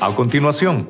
[0.00, 0.86] A continuación,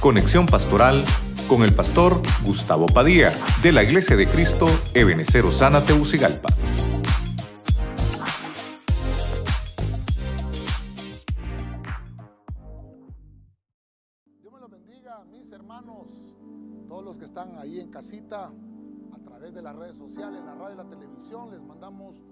[0.00, 1.02] conexión pastoral
[1.48, 3.32] con el pastor Gustavo Padilla
[3.64, 6.46] de la Iglesia de Cristo Ebenecer Osana Teucigalpa.
[14.40, 16.36] Dios me los bendiga, mis hermanos,
[16.86, 18.52] todos los que están ahí en casita,
[19.12, 22.22] a través de las redes sociales, la radio y la televisión, les mandamos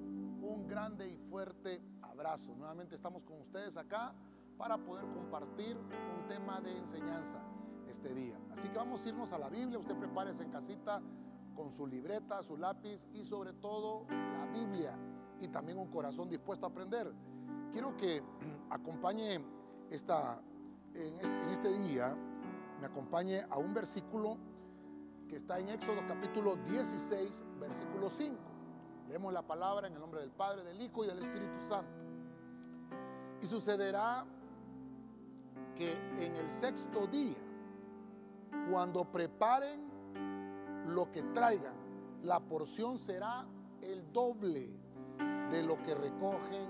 [0.41, 2.55] un grande y fuerte abrazo.
[2.57, 4.15] Nuevamente estamos con ustedes acá
[4.57, 7.41] para poder compartir un tema de enseñanza
[7.89, 8.39] este día.
[8.53, 9.79] Así que vamos a irnos a la Biblia.
[9.79, 11.01] Usted prepárese en casita
[11.55, 14.97] con su libreta, su lápiz y sobre todo la Biblia
[15.41, 17.13] y también un corazón dispuesto a aprender.
[17.73, 18.23] Quiero que
[18.71, 19.45] acompañe
[19.91, 20.41] esta,
[20.95, 22.17] en, este, en este día,
[22.81, 24.37] me acompañe a un versículo
[25.29, 28.37] que está en Éxodo capítulo 16, versículo 5.
[29.09, 31.93] Leemos la palabra en el nombre del Padre, del Hijo y del Espíritu Santo.
[33.41, 34.25] Y sucederá
[35.77, 37.37] que en el sexto día,
[38.71, 39.83] cuando preparen
[40.87, 41.75] lo que traigan,
[42.23, 43.47] la porción será
[43.81, 44.71] el doble
[45.51, 46.69] de lo que recogen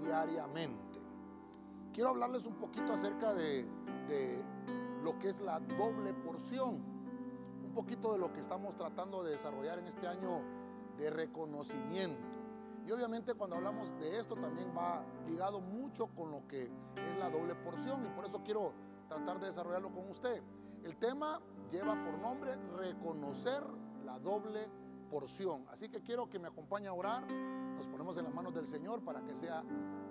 [0.00, 1.00] diariamente.
[1.92, 3.66] Quiero hablarles un poquito acerca de,
[4.08, 4.42] de
[5.02, 6.80] lo que es la doble porción,
[7.64, 10.40] un poquito de lo que estamos tratando de desarrollar en este año
[10.96, 12.31] de reconocimiento.
[12.86, 17.30] Y obviamente cuando hablamos de esto también va ligado mucho con lo que es la
[17.30, 18.72] doble porción y por eso quiero
[19.08, 20.42] tratar de desarrollarlo con usted.
[20.82, 23.62] El tema lleva por nombre reconocer
[24.04, 24.68] la doble
[25.10, 25.64] porción.
[25.70, 27.30] Así que quiero que me acompañe a orar.
[27.30, 29.62] Nos ponemos en las manos del Señor para que sea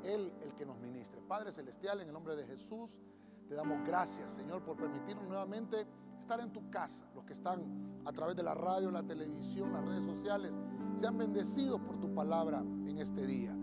[0.04, 1.22] Él el que nos ministre.
[1.22, 3.02] Padre Celestial, en el nombre de Jesús,
[3.48, 5.86] te damos gracias, Señor, por permitirnos nuevamente
[6.20, 7.06] estar en tu casa.
[7.16, 10.58] Los que están a través de la radio, la televisión, las redes sociales
[10.98, 13.56] sean bendecidos por tu palabra en este día.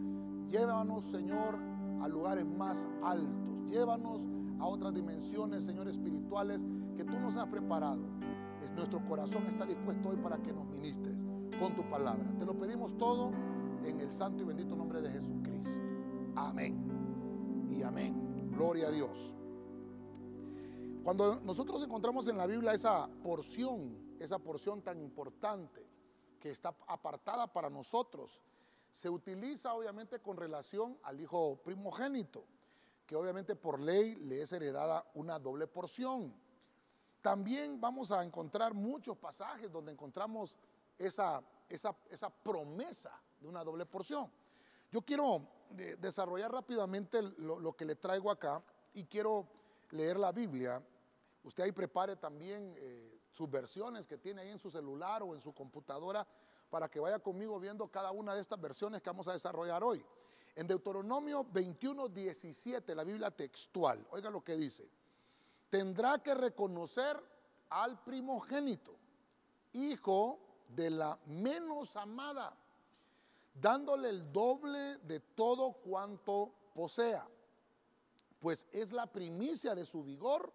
[0.48, 1.58] Llévanos, Señor,
[2.00, 3.66] a lugares más altos.
[3.66, 4.26] Llévanos
[4.58, 6.66] a otras dimensiones, Señor, espirituales
[6.96, 8.02] que tú nos has preparado.
[8.62, 11.24] Es, nuestro corazón está dispuesto hoy para que nos ministres
[11.60, 12.32] con tu palabra.
[12.38, 13.30] Te lo pedimos todo
[13.84, 15.82] en el santo y bendito nombre de Jesucristo.
[16.34, 16.76] Amén.
[17.70, 18.50] Y amén.
[18.50, 19.36] Gloria a Dios.
[21.04, 25.86] Cuando nosotros encontramos en la Biblia esa porción, esa porción tan importante,
[26.38, 28.40] que está apartada para nosotros.
[28.90, 32.44] Se utiliza obviamente con relación al hijo primogénito,
[33.06, 36.34] que obviamente por ley le es heredada una doble porción.
[37.20, 40.56] También vamos a encontrar muchos pasajes donde encontramos
[40.98, 44.30] esa, esa, esa promesa de una doble porción.
[44.90, 48.62] Yo quiero de, desarrollar rápidamente lo, lo, que le traigo acá
[48.94, 49.46] y quiero
[49.90, 50.82] leer la Biblia.
[51.44, 53.07] Usted ahí prepare también eh,
[53.38, 56.26] sus versiones que tiene ahí en su celular o en su computadora
[56.68, 60.04] para que vaya conmigo viendo cada una de estas versiones que vamos a desarrollar hoy.
[60.56, 64.90] En Deuteronomio 21, 17, la Biblia textual, oiga lo que dice,
[65.70, 67.16] tendrá que reconocer
[67.70, 68.96] al primogénito,
[69.72, 70.40] hijo
[70.74, 72.56] de la menos amada,
[73.54, 77.24] dándole el doble de todo cuanto posea,
[78.40, 80.52] pues es la primicia de su vigor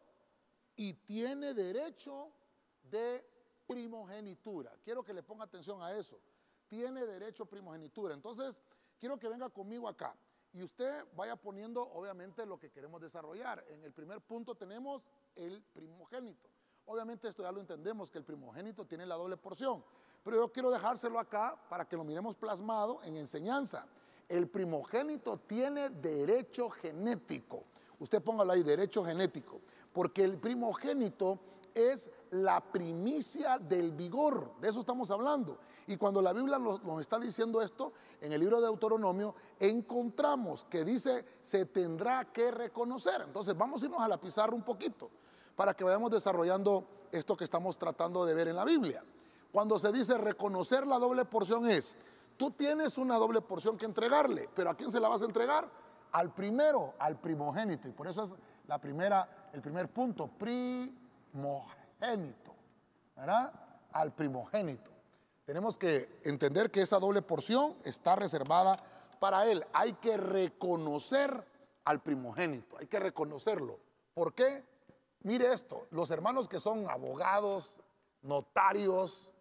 [0.76, 2.30] y tiene derecho
[2.94, 3.26] de
[3.66, 4.72] primogenitura.
[4.84, 6.20] Quiero que le ponga atención a eso.
[6.68, 8.14] Tiene derecho a primogenitura.
[8.14, 8.62] Entonces,
[9.00, 10.16] quiero que venga conmigo acá.
[10.54, 13.66] Y usted vaya poniendo, obviamente, lo que queremos desarrollar.
[13.70, 15.04] En el primer punto tenemos
[15.36, 16.50] el primogénito.
[16.86, 19.84] Obviamente esto ya lo entendemos, que el primogénito tiene la doble porción.
[20.24, 23.88] Pero yo quiero dejárselo acá para que lo miremos plasmado en enseñanza.
[24.30, 27.64] El primogénito tiene derecho genético.
[28.00, 29.62] Usted póngalo ahí, derecho genético.
[29.92, 31.40] Porque el primogénito
[31.74, 35.60] es la primicia del vigor, de eso estamos hablando.
[35.88, 40.84] Y cuando la Biblia nos, está diciendo esto, en el libro de Deuteronomio, encontramos que
[40.84, 43.22] dice, se tendrá que reconocer.
[43.22, 45.10] Entonces vamos a irnos a la pizarra un poquito,
[45.56, 49.04] para que vayamos desarrollando esto que estamos tratando de ver en la Biblia.
[49.52, 51.96] Cuando se dice reconocer la doble porción es,
[52.38, 55.70] tú tienes una doble porción que entregarle, pero ¿a quién se la vas a entregar?
[56.12, 57.88] Al primero, al primogénito.
[57.88, 58.36] Y por eso es
[58.68, 60.30] la primera, el primer punto,
[61.34, 62.56] primogénito,
[63.16, 63.52] ¿verdad?
[63.92, 64.92] Al primogénito.
[65.46, 68.82] Tenemos que entender que esa doble porción está reservada
[69.20, 69.66] para él.
[69.74, 71.46] Hay que reconocer
[71.86, 73.80] al primogénito, hay que reconocerlo.
[74.14, 74.64] ¿Por qué?
[75.24, 77.82] Mire esto, los hermanos que son abogados,
[78.22, 79.32] notarios,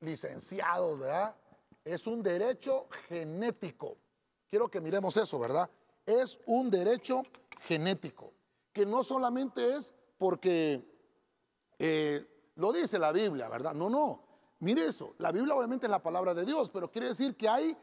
[0.00, 1.34] licenciados, ¿verdad?
[1.84, 3.96] Es un derecho genético.
[4.50, 5.70] Quiero que miremos eso, ¿verdad?
[6.04, 7.22] Es un derecho
[7.60, 8.32] genético,
[8.72, 10.95] que no solamente es porque
[11.78, 13.74] eh, lo dice la Biblia, ¿verdad?
[13.74, 14.22] No, no.
[14.60, 15.14] Mire eso.
[15.18, 17.76] La Biblia obviamente es la palabra de Dios, pero quiere decir que hay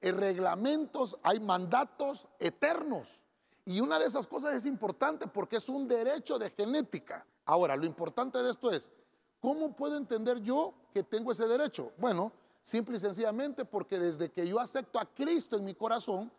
[0.00, 3.20] eh, reglamentos, hay mandatos eternos.
[3.64, 7.26] Y una de esas cosas es importante porque es un derecho de genética.
[7.44, 8.92] Ahora, lo importante de esto es,
[9.40, 11.92] ¿cómo puedo entender yo que tengo ese derecho?
[11.98, 12.32] Bueno,
[12.62, 16.30] simple y sencillamente porque desde que yo acepto a Cristo en mi corazón,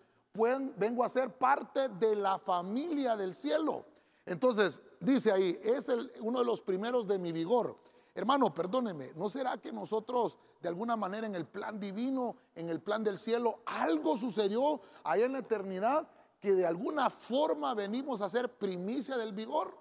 [0.77, 3.85] vengo a ser parte de la familia del cielo.
[4.27, 5.87] Entonces, dice ahí, es
[6.19, 7.77] uno de los primeros de mi vigor.
[8.13, 12.81] Hermano, perdóneme, ¿no será que nosotros de alguna manera en el plan divino, en el
[12.81, 16.09] plan del cielo, algo sucedió allá en la eternidad
[16.41, 19.77] que de alguna forma venimos a ser primicia del vigor?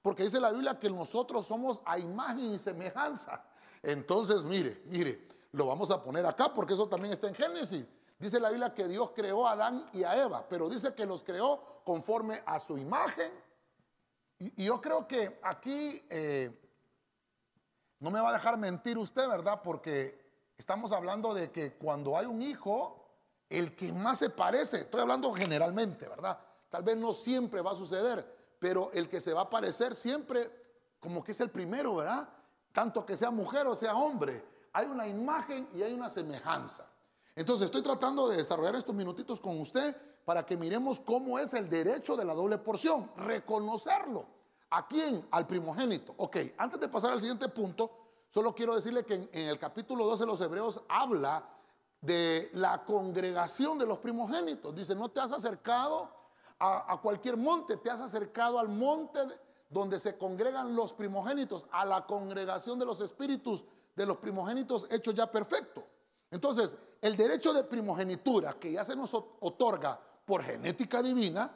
[0.00, 3.44] Porque dice la Biblia que nosotros somos a imagen y semejanza.
[3.82, 7.86] Entonces, mire, mire, lo vamos a poner acá porque eso también está en Génesis.
[8.18, 11.22] Dice la Biblia que Dios creó a Adán y a Eva, pero dice que los
[11.22, 13.30] creó conforme a su imagen.
[14.40, 16.50] Y, yo creo que aquí eh,
[18.00, 19.60] no me va a dejar mentir usted, ¿verdad?
[19.62, 20.18] Porque
[20.56, 23.06] estamos hablando de que cuando hay un hijo,
[23.48, 26.38] el que más se parece, estoy hablando generalmente, ¿verdad?
[26.70, 30.50] Tal vez no siempre va a suceder, pero el que se va a parecer siempre
[30.98, 32.28] como que es el primero, ¿verdad?
[32.72, 36.86] Tanto que sea mujer o sea hombre, hay una imagen y hay una semejanza.
[37.34, 39.96] Entonces estoy tratando de desarrollar estos minutitos con usted
[40.30, 44.26] para que miremos cómo es el derecho de la doble porción, reconocerlo.
[44.70, 45.26] ¿A quién?
[45.32, 46.14] Al primogénito.
[46.18, 47.90] Ok, antes de pasar al siguiente punto,
[48.28, 51.48] solo quiero decirle que en, el capítulo 12 de los Hebreos habla
[52.00, 54.72] de la congregación de los primogénitos.
[54.72, 56.08] Dice, no te has acercado
[56.60, 59.18] a, cualquier monte, te has acercado al monte
[59.68, 63.64] donde se congregan los primogénitos, a la congregación de los espíritus
[63.96, 65.82] de los primogénitos hechos ya perfectos.
[66.30, 70.00] Entonces, el derecho de primogenitura que ya se nos otorga
[70.30, 71.50] por genética divina,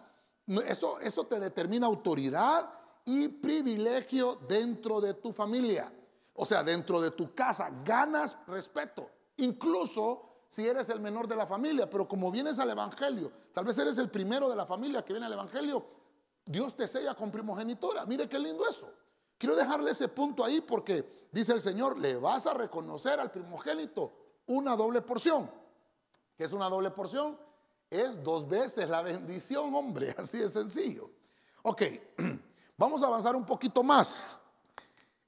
[0.67, 2.69] eso, eso te determina autoridad
[3.05, 5.93] y privilegio dentro de tu familia.
[6.35, 11.47] O sea, dentro de tu casa ganas respeto, incluso si eres el menor de la
[11.47, 15.13] familia, pero como vienes al Evangelio, tal vez eres el primero de la familia que
[15.13, 15.87] viene al Evangelio,
[16.45, 18.05] Dios te sella con primogenitura.
[18.07, 18.91] Mire qué lindo eso.
[19.39, 24.13] Quiero dejarle ese punto ahí porque dice el Señor, le vas a reconocer al primogénito
[24.47, 25.49] una doble porción.
[26.37, 27.39] ¿Qué es una doble porción?
[27.95, 31.09] Es dos veces la bendición, hombre, así de sencillo.
[31.63, 31.83] Ok,
[32.77, 34.41] vamos a avanzar un poquito más.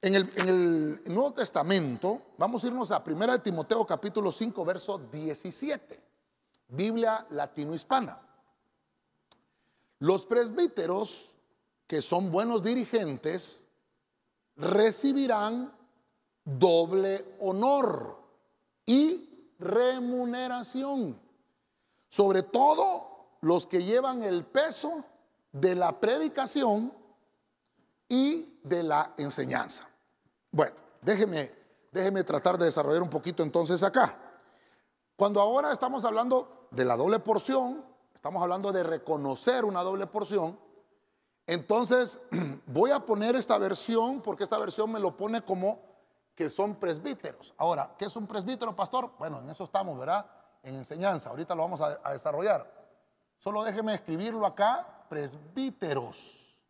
[0.02, 6.02] En el, Nuevo Testamento, vamos a irnos a 1 Timoteo capítulo 5, verso 17,
[6.66, 8.20] Biblia latino-hispana.
[10.00, 11.36] Los presbíteros,
[11.86, 13.64] que son buenos dirigentes,
[14.56, 15.72] recibirán
[16.44, 18.18] doble honor
[18.84, 21.25] y remuneración.
[22.16, 25.04] Sobre todo los que llevan el peso
[25.52, 26.90] de la predicación
[28.08, 29.86] y de la enseñanza.
[30.50, 31.52] Bueno, déjeme,
[31.92, 34.18] déjeme tratar de desarrollar un poquito entonces acá.
[35.14, 37.84] Cuando ahora estamos hablando de la doble porción,
[38.14, 40.58] estamos hablando de reconocer una doble porción,
[41.46, 42.18] entonces
[42.66, 45.80] voy a poner esta versión porque esta versión me lo pone como
[46.34, 47.52] que son presbíteros.
[47.58, 49.10] Ahora, ¿qué es un presbítero, pastor?
[49.18, 50.24] Bueno, en eso estamos, ¿verdad?
[50.66, 51.30] En enseñanza.
[51.30, 52.68] Ahorita lo vamos a, desarrollar.
[53.38, 56.60] Solo déjeme escribirlo acá, presbíteros.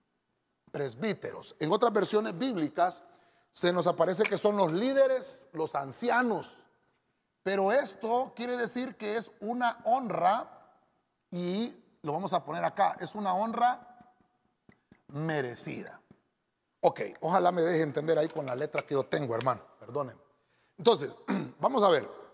[0.71, 1.57] Presbíteros.
[1.59, 3.03] En otras versiones bíblicas
[3.53, 6.67] se nos aparece que son los líderes, los ancianos.
[7.43, 10.47] Pero esto quiere decir que es una honra
[11.31, 13.81] y lo vamos a poner acá, es una honra
[15.09, 15.99] merecida.
[16.81, 19.63] Ok, ojalá me deje entender ahí con la letra que yo tengo, hermano.
[19.81, 20.21] Perdonen.
[20.77, 21.17] Entonces,
[21.59, 22.26] vamos a ver.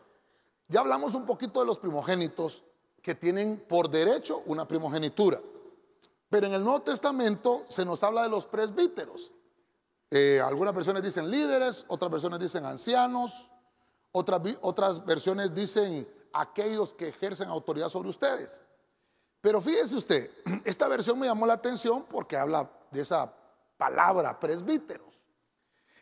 [0.73, 2.65] Ya hablamos un poquito de los primogénitos
[3.03, 5.39] que tienen por derecho una primogenitura.
[6.31, 9.35] Pero en el Nuevo Testamento se nos habla de los presbíteros.
[10.11, 13.51] Eh, algunas versiones dicen líderes, otras versiones dicen ancianos,
[14.13, 18.63] otras, otras versiones dicen aquellos que ejercen autoridad sobre ustedes.
[19.43, 20.31] Pero fíjese usted,
[20.65, 23.31] esta versión me llamó la atención porque habla de esa
[23.77, 25.23] palabra, presbíteros.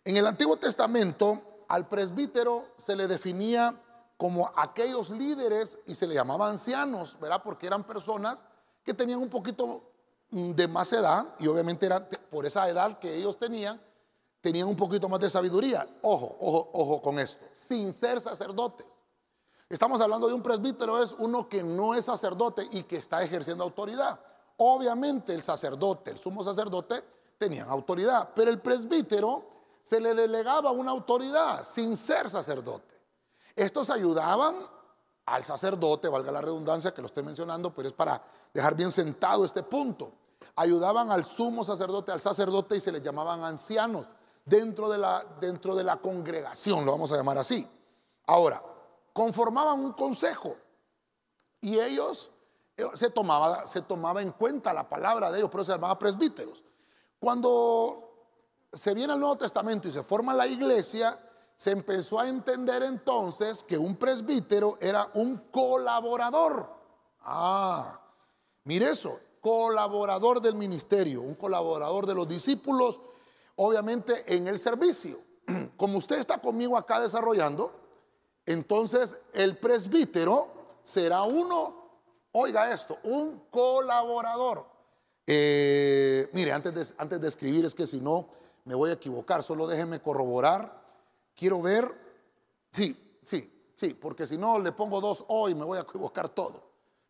[0.05, 3.77] En el Antiguo Testamento al presbítero se le definía
[4.21, 7.41] como aquellos líderes y se le llamaba ancianos, ¿verdad?
[7.43, 8.45] Porque eran personas
[8.85, 9.83] que tenían un poquito
[10.29, 11.89] mm, de más edad y obviamente
[12.31, 13.81] por esa edad que ellos tenían,
[14.43, 15.89] tenían un poquito más de sabiduría.
[16.03, 18.87] Ojo, ojo, ojo con esto, sin ser sacerdotes.
[19.71, 23.65] Estamos hablando de un presbítero, es uno que no es sacerdote y que está ejerciendo
[23.65, 24.21] autoridad.
[24.59, 27.03] Obviamente el sacerdote, el sumo sacerdote,
[27.39, 29.47] tenían autoridad, pero el presbítero
[29.83, 33.00] se le delegaba una autoridad sin ser sacerdote.
[33.57, 34.57] Estos ayudaban
[35.27, 39.45] al sacerdote, valga la redundancia que lo estoy mencionando, pero es para dejar bien sentado
[39.45, 40.13] este punto.
[40.57, 44.07] Ayudaban al sumo sacerdote, al sacerdote y se les llamaban ancianos
[44.45, 47.67] dentro de la, dentro de la congregación, lo vamos a llamar así.
[48.27, 48.63] Ahora,
[49.13, 50.57] conformaban un consejo
[51.61, 52.31] y ellos
[52.77, 56.63] eh, se tomaba, se tomaba en cuenta la palabra de ellos, pero se llamaba presbíteros.
[57.19, 58.11] Cuando
[58.73, 61.19] se viene el Nuevo Testamento y se forma la iglesia,
[61.61, 66.67] se empezó a entender entonces que un presbítero era un colaborador.
[67.21, 68.01] Ah,
[68.65, 72.99] mire eso, colaborador del ministerio, un colaborador de los discípulos,
[73.57, 75.21] obviamente en el servicio.
[75.77, 77.79] Como usted está conmigo acá desarrollando,
[78.47, 80.49] entonces el presbítero
[80.83, 81.75] será uno,
[82.33, 84.65] oiga esto, un colaborador.
[85.27, 88.31] Eh, mire, antes de, antes de escribir es que si no
[88.65, 90.80] me voy a equivocar, solo déjeme corroborar.
[91.41, 91.91] Quiero ver,
[92.71, 96.63] sí, sí, sí, porque si no le pongo dos hoy me voy a equivocar todo.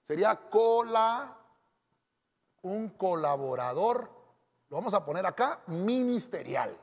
[0.04, 1.36] Sería cola,
[2.62, 4.08] un colaborador,
[4.68, 6.78] lo vamos a poner acá, ministerial.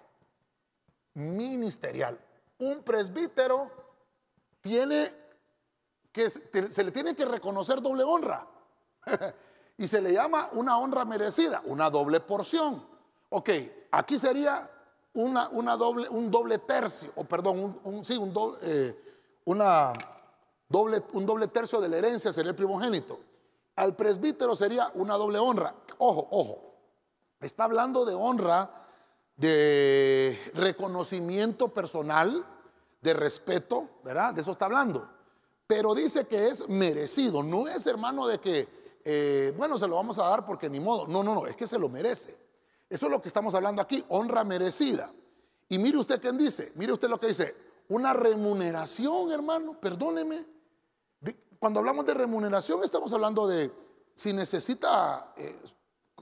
[1.13, 2.19] Ministerial.
[2.57, 3.71] Un presbítero
[4.59, 5.09] tiene
[6.11, 8.45] que, se le tiene que reconocer doble honra.
[9.77, 12.85] y se le llama una honra merecida, una doble porción.
[13.29, 13.49] Ok,
[13.89, 14.69] aquí sería
[15.17, 18.95] una, una doble, un doble tercio, o perdón, un, sí, un doble, eh,
[19.45, 19.91] una
[20.69, 23.19] doble, un doble tercio de la herencia sería el primogénito.
[23.75, 25.73] Al presbítero sería una doble honra.
[25.97, 26.73] Ojo, ojo,
[27.39, 28.69] está hablando de honra,
[29.35, 32.45] de reconocimiento personal,
[33.01, 34.35] de respeto, ¿verdad?
[34.35, 35.07] De eso está hablando.
[35.65, 40.19] Pero dice que es merecido, no es hermano de que, eh, bueno, se lo vamos
[40.19, 41.07] a dar porque ni modo.
[41.07, 42.46] No, no, no, es que se lo merece.
[42.89, 45.11] Eso es lo que estamos hablando aquí, honra merecida.
[45.69, 47.55] Y mire usted quién dice, mire usted lo que dice,
[47.89, 50.45] una remuneración, hermano, perdóneme.
[51.59, 53.71] cuando hablamos de remuneración estamos hablando de
[54.15, 55.59] si necesita, eh,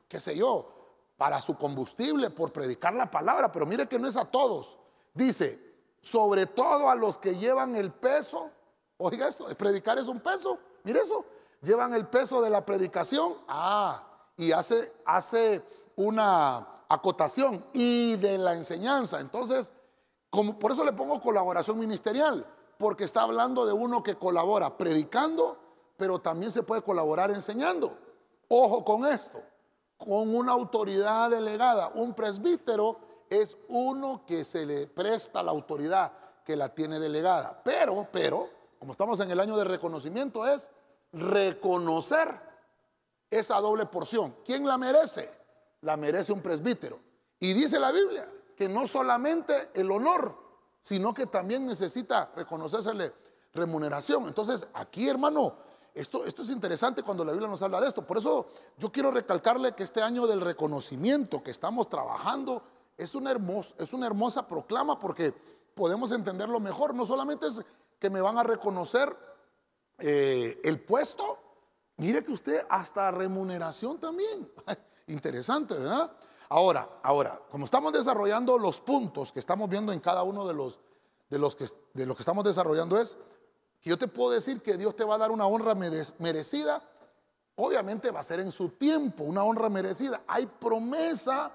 [0.08, 0.76] qué sé yo,
[1.18, 4.78] para su combustible, por predicar la palabra, pero mire que no es a todos.
[5.14, 5.60] Dice,
[6.02, 8.52] sobre todo a los que llevan el peso,
[8.98, 11.26] oiga esto, predicar es un peso, mire eso,
[11.62, 14.04] llevan el peso de la predicación, ah,
[14.38, 15.64] y hace, hace
[15.96, 19.20] una acotación y de la enseñanza.
[19.20, 19.72] Entonces,
[20.30, 22.46] como, por eso le pongo colaboración ministerial,
[22.78, 25.58] porque está hablando de uno que colabora predicando,
[25.98, 27.98] pero también se puede colaborar enseñando.
[28.48, 29.42] Ojo con esto,
[29.98, 33.00] con una autoridad delegada, un presbítero
[33.30, 36.12] es uno que se le presta la autoridad
[36.44, 37.62] que la tiene delegada.
[37.64, 40.70] Pero, pero, como estamos en el año de reconocimiento, es
[41.12, 42.40] reconocer
[43.30, 44.36] esa doble porción.
[44.46, 45.45] ¿Quién la merece?
[45.86, 47.00] La merece un presbítero.
[47.40, 50.36] Y dice la Biblia que no solamente el honor,
[50.82, 53.14] sino que también necesita reconocérsele
[53.54, 54.26] remuneración.
[54.26, 55.56] Entonces, aquí, hermano,
[55.94, 58.06] esto, esto es interesante cuando la Biblia nos habla de esto.
[58.06, 62.64] Por eso yo quiero recalcarle que este año del reconocimiento que estamos trabajando
[62.98, 65.34] es una, hermosa, es una hermosa proclama porque
[65.74, 66.96] podemos entenderlo mejor.
[66.96, 67.62] No solamente es
[68.00, 69.16] que me van a reconocer
[70.00, 71.38] eh, el puesto,
[71.98, 74.50] mire que usted hasta remuneración también.
[75.08, 76.12] Interesante, ¿verdad?
[76.50, 80.80] Ahora, ahora, como estamos desarrollando los puntos que estamos viendo en cada uno de los,
[81.30, 83.18] de los, que, de los que estamos desarrollando es
[83.82, 86.82] que yo te puedo decir que Dios te va a dar una honra merecida.
[87.56, 90.24] Obviamente va a ser en su tiempo, una honra merecida.
[90.28, 91.52] Hay promesa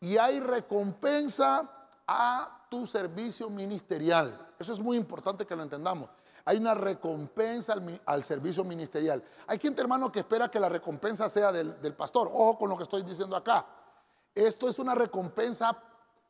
[0.00, 1.70] y hay recompensa
[2.06, 4.54] a tu servicio ministerial.
[4.58, 6.08] Eso es muy importante que lo entendamos.
[6.44, 9.22] Hay una recompensa al, servicio ministerial.
[9.46, 12.28] Hay gente, hermano, que espera que la recompensa sea del, pastor.
[12.32, 13.64] Ojo con lo que estoy diciendo acá.
[14.34, 15.76] Esto es una recompensa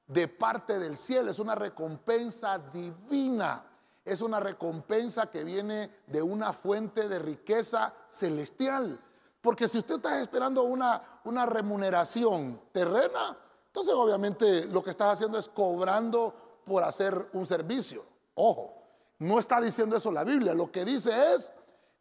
[0.07, 3.65] de parte del cielo, es una recompensa divina.
[4.05, 9.01] Es una recompensa que viene de una fuente de riqueza celestial.
[9.41, 15.39] Porque si usted está esperando una, una remuneración terrena, entonces obviamente lo que estás haciendo
[15.39, 18.05] es cobrando por hacer un servicio.
[18.35, 18.82] Ojo,
[19.23, 20.53] no está diciendo eso la Biblia.
[20.53, 21.53] Lo que dice es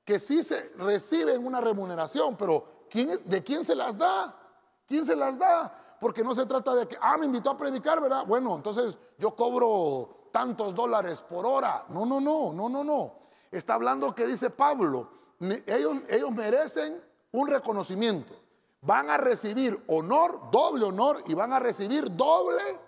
[0.04, 4.36] que sí se reciben una remuneración, pero ¿de quién se las da?
[4.88, 5.72] ¿Quién se las da?
[6.00, 8.25] Porque no se trata de que, ah, me invitó a predicar, ¿verdad?
[8.25, 11.86] Bueno, entonces yo cobro tantos dólares por hora.
[11.90, 13.13] No, no, no, no, no, no.
[13.51, 15.10] Está hablando que dice Pablo,
[15.68, 17.01] ellos, ellos merecen
[17.32, 18.34] un reconocimiento.
[18.82, 22.80] Van a recibir honor, doble honor, y van a recibir doble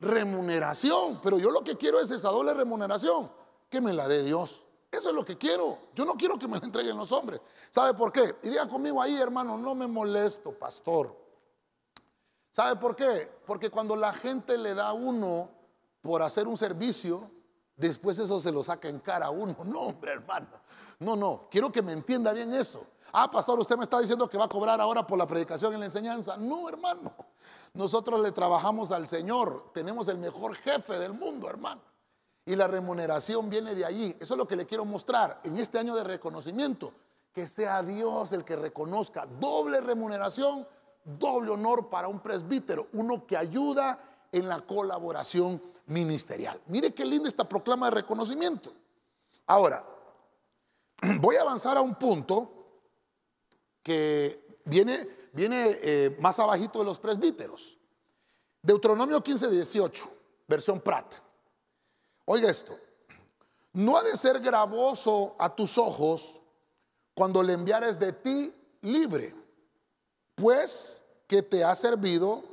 [0.00, 1.20] remuneración.
[1.22, 3.36] Pero yo lo que quiero es esa doble remuneración
[3.68, 4.64] que me la dé Dios.
[4.90, 5.78] Eso es lo que quiero.
[5.94, 7.40] Yo no quiero que me la entreguen los hombres.
[7.70, 8.36] ¿Sabe por qué?
[8.42, 11.14] Y diga conmigo ahí, hermano, no me molesto, pastor.
[12.50, 13.30] ¿Sabe por qué?
[13.46, 15.50] Porque cuando la gente le da a uno
[16.00, 17.30] por hacer un servicio,
[17.76, 19.54] después eso se lo saca en cara a uno.
[19.64, 20.48] No, hombre, hermano.
[21.00, 21.48] No, no.
[21.50, 22.86] Quiero que me entienda bien eso.
[23.12, 25.78] Ah, pastor, usted me está diciendo que va a cobrar ahora por la predicación y
[25.78, 26.36] la enseñanza.
[26.38, 27.14] No, hermano.
[27.74, 29.70] Nosotros le trabajamos al Señor.
[29.74, 31.82] Tenemos el mejor jefe del mundo, hermano
[32.48, 34.16] y la remuneración viene de allí.
[34.18, 36.94] Eso es lo que le quiero mostrar en este año de reconocimiento,
[37.30, 40.66] que sea Dios el que reconozca doble remuneración,
[41.04, 44.02] doble honor para un presbítero, uno que ayuda
[44.32, 46.58] en la colaboración ministerial.
[46.68, 48.72] Mire qué linda esta proclama de reconocimiento.
[49.46, 49.84] Ahora,
[51.20, 52.50] voy a avanzar a un punto
[53.82, 57.76] que viene, viene eh, más abajito de los presbíteros.
[58.62, 60.10] Deuteronomio 15, 18,
[60.46, 61.27] versión Prat.
[62.30, 62.78] Oiga esto,
[63.72, 66.42] no ha de ser gravoso a tus ojos
[67.14, 69.34] cuando le enviares de ti libre,
[70.34, 72.44] pues que te ha servido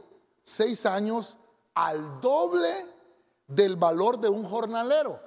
[0.44, 1.38] seis años
[1.74, 2.72] al doble
[3.48, 5.20] del valor de un jornalero.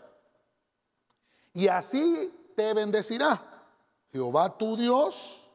[1.52, 3.66] Y así te bendecirá
[4.10, 5.46] Jehová tu Dios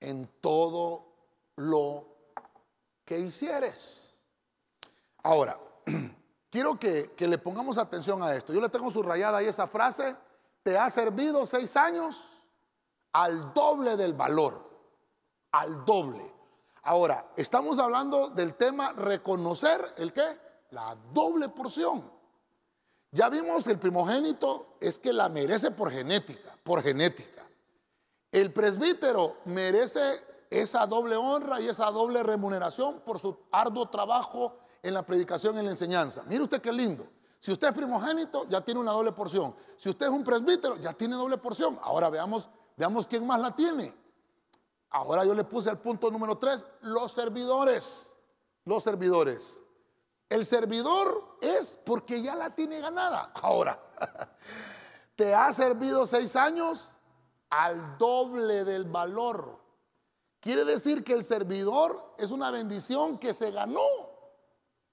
[0.00, 1.06] en todo
[1.54, 2.04] lo
[3.04, 4.18] que hicieres.
[5.22, 5.56] Ahora,
[6.52, 8.52] quiero que, le pongamos atención a esto.
[8.52, 10.14] Yo le tengo subrayada ahí esa frase,
[10.62, 12.44] te ha servido seis años
[13.12, 14.70] al doble del valor,
[15.50, 16.30] al doble.
[16.82, 20.38] Ahora, estamos hablando del tema reconocer el qué?
[20.70, 22.10] La doble porción.
[23.10, 27.46] Ya vimos el primogénito es que la merece por genética, por genética.
[28.30, 34.94] El presbítero merece esa doble honra y esa doble remuneración por su arduo trabajo en
[34.94, 36.22] la predicación en la enseñanza.
[36.26, 37.06] Mire usted qué lindo.
[37.38, 39.54] Si usted es primogénito, ya tiene una doble porción.
[39.76, 41.78] Si usted es un presbítero, ya tiene doble porción.
[41.82, 43.94] Ahora veamos, veamos quién más la tiene.
[44.90, 48.16] Ahora yo le puse el punto número tres, los servidores.
[48.64, 49.60] Los servidores.
[50.28, 53.32] El servidor es porque ya la tiene ganada.
[53.34, 53.80] Ahora,
[55.16, 56.96] te ha servido seis años
[57.50, 59.58] al doble del valor.
[60.40, 64.11] Quiere decir que el servidor es una bendición que se ganó.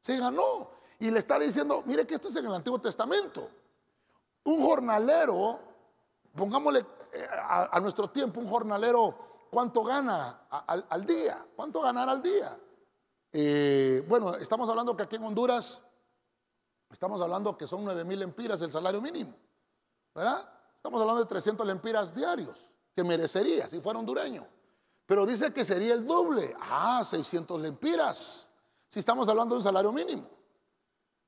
[0.02, 0.72] Se ganó.
[1.00, 3.50] Y le está diciendo, mire que esto es en el Antiguo Testamento.
[4.44, 5.60] Un jornalero,
[6.36, 11.44] pongámosle eh, a nuestro tiempo, un jornalero ¿Cuánto gana al, día?
[11.56, 12.58] ¿Cuánto ganará al día?
[13.32, 15.82] Eh, bueno, estamos hablando que aquí en Honduras,
[16.92, 19.34] estamos hablando que son 9 mil lempiras el salario mínimo,
[20.14, 20.48] ¿verdad?
[20.76, 24.48] Estamos hablando de 300 lempiras diarios, que merecería si fuera hondureño.
[25.08, 26.56] Pero dice que sería el doble.
[26.60, 28.49] Ah, 600 lempiras,
[28.90, 30.28] si estamos hablando de un salario mínimo.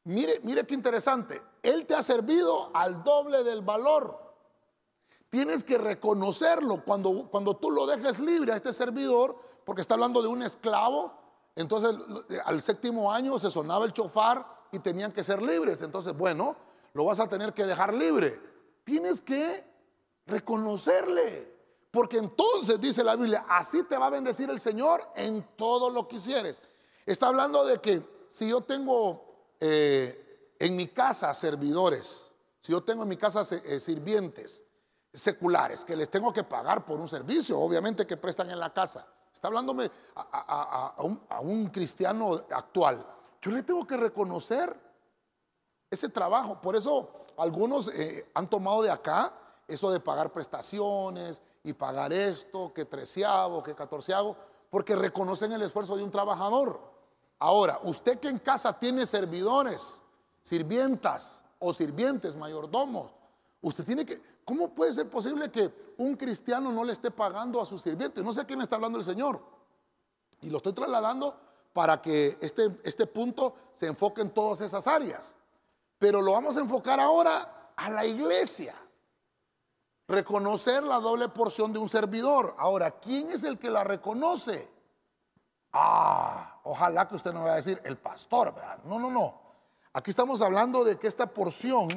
[0.03, 1.41] Mire, mire qué interesante.
[1.61, 4.19] Él te ha servido al doble del valor.
[5.29, 10.21] Tienes que reconocerlo cuando, cuando tú lo dejes libre a este servidor, porque está hablando
[10.21, 11.13] de un esclavo.
[11.55, 11.95] Entonces,
[12.45, 15.83] al séptimo año se sonaba el chofar y tenían que ser libres.
[15.83, 16.57] Entonces, bueno,
[16.93, 18.41] lo vas a tener que dejar libre.
[18.83, 19.63] Tienes que
[20.25, 21.51] reconocerle.
[21.91, 26.07] Porque entonces dice la Biblia, así te va a bendecir el Señor en todo lo
[26.07, 26.61] que hicieres.
[27.05, 33.03] Está hablando de que si yo tengo eh, en mi casa servidores, si yo tengo
[33.03, 34.63] en mi casa eh, sirvientes,
[35.13, 39.05] seculares que les tengo que pagar por un servicio, obviamente que prestan en la casa.
[39.33, 40.95] Está hablándome a,
[41.41, 43.05] un, cristiano actual.
[43.41, 44.75] Yo le tengo que reconocer
[45.89, 46.61] ese trabajo.
[46.61, 49.33] Por eso algunos eh, han tomado de acá
[49.67, 54.35] eso de pagar prestaciones y pagar esto, que treceavo, que catorceavo,
[54.69, 56.90] porque reconocen el esfuerzo de un trabajador.
[57.41, 60.01] Ahora, usted que en casa tiene servidores,
[60.41, 63.11] sirvientas o sirvientes, mayordomos,
[63.61, 67.65] Usted tiene que, ¿cómo puede ser posible que un cristiano no le esté pagando a
[67.65, 68.23] su sirviente?
[68.23, 69.39] No sé a quién está hablando el Señor.
[70.41, 71.39] Y lo estoy trasladando
[71.71, 75.35] para que este, este punto se enfoque en todas esas áreas.
[75.99, 78.73] Pero lo vamos a enfocar ahora a la iglesia.
[80.07, 82.55] Reconocer la doble porción de un servidor.
[82.57, 84.67] Ahora, ¿quién es el que la reconoce?
[85.73, 88.79] Ah, ojalá que usted no vaya a decir el pastor, ¿verdad?
[88.83, 89.39] No, no, no.
[89.93, 91.89] Aquí estamos hablando de que esta porción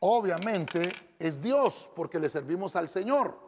[0.00, 3.38] obviamente es Dios, porque le servimos al Señor.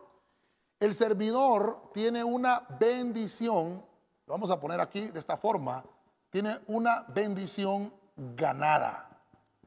[0.80, 3.84] El servidor tiene una bendición,
[4.26, 5.84] lo vamos a poner aquí de esta forma,
[6.30, 9.08] tiene una bendición ganada,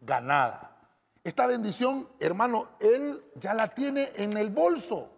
[0.02, 0.72] ganada.
[1.24, 5.10] Esta bendición, hermano, él ya la tiene en el bolso.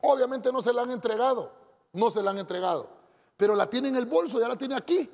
[0.00, 1.52] Obviamente no se la han entregado,
[1.92, 2.90] no se la han entregado,
[3.36, 5.10] pero la tiene en el bolso, ya la tiene aquí,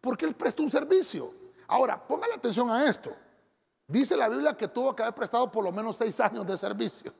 [0.00, 1.32] porque él presta un servicio.
[1.68, 3.14] Ahora, póngale atención a esto.
[3.86, 7.12] Dice la Biblia que tuvo que haber prestado por lo menos seis años de servicio.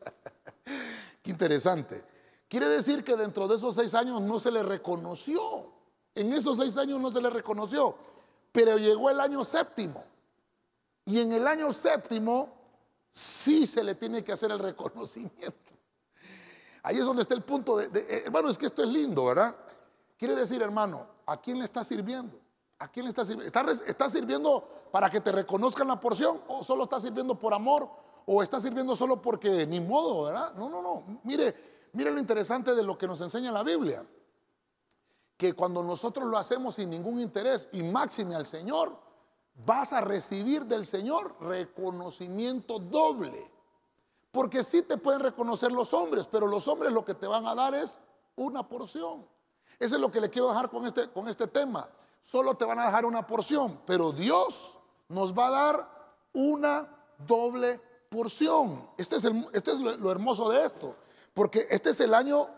[1.23, 2.05] Qué interesante.
[2.49, 5.73] Quiere decir que dentro de esos seis años no se le reconoció.
[6.15, 7.97] En esos seis años no se le reconoció.
[8.53, 10.05] Pero llegó el año séptimo.
[11.05, 12.55] Y en el año séptimo
[13.11, 15.73] sí se le tiene que hacer el reconocimiento.
[16.83, 19.57] Ahí es donde está el punto de, eh, hermano, es que esto es lindo, ¿verdad?
[20.17, 22.39] Quiere decir, hermano, ¿a quién le está sirviendo?
[22.79, 23.61] ¿A quién le está sirviendo?
[23.87, 26.41] ¿Está, sirviendo para que te reconozcan la porción?
[26.49, 27.89] ¿O solo está sirviendo por amor?
[28.27, 30.55] ¿O está sirviendo solo porque ni modo, verdad?
[30.55, 31.21] No, no, no.
[31.25, 34.07] Mire, miren lo interesante de lo que nos enseña la Biblia.
[35.37, 38.97] Que cuando nosotros lo hacemos sin ningún interés y máxime al Señor,
[39.67, 43.51] vas a recibir del Señor reconocimiento doble.
[44.31, 47.55] Porque sí te pueden reconocer los hombres, pero los hombres lo que te van a
[47.55, 48.01] dar es
[48.37, 49.25] una porción.
[49.79, 51.89] Eso es lo que le quiero dejar con este, con este tema.
[52.23, 55.89] Solo te van a dejar una porción, pero Dios nos va a dar
[56.33, 58.89] una doble porción.
[58.97, 60.97] Este es, este es lo, hermoso de esto,
[61.35, 62.49] porque este es el año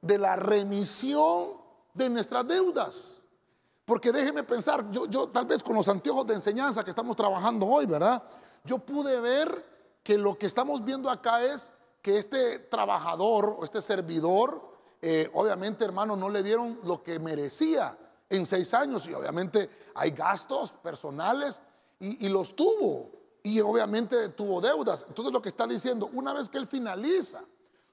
[0.00, 1.52] de la remisión
[1.94, 3.24] de nuestras deudas.
[3.84, 7.66] Porque déjeme pensar, yo, yo tal vez con los anteojos de enseñanza que estamos trabajando
[7.66, 8.22] hoy, ¿verdad?
[8.64, 9.64] Yo pude ver
[10.02, 15.84] que lo que estamos viendo acá es que este trabajador o este servidor, eh, obviamente
[15.84, 17.96] hermano, no le dieron lo que merecía
[18.28, 21.60] en seis años y obviamente hay gastos personales
[22.00, 23.10] y, y los tuvo
[23.42, 25.04] y obviamente tuvo deudas.
[25.08, 27.44] Entonces lo que está diciendo, una vez que él finaliza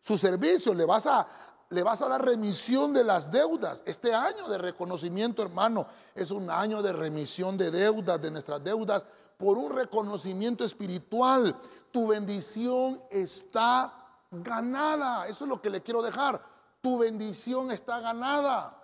[0.01, 1.27] su servicio, le vas a
[1.73, 3.81] le vas a dar remisión de las deudas.
[3.85, 9.05] Este año de reconocimiento, hermano, es un año de remisión de deudas, de nuestras deudas,
[9.37, 11.59] por un reconocimiento espiritual.
[11.91, 13.91] Tu bendición está
[14.31, 15.27] ganada.
[15.27, 16.52] Eso es lo que le quiero dejar.
[16.83, 18.77] Tu bendición está ganada.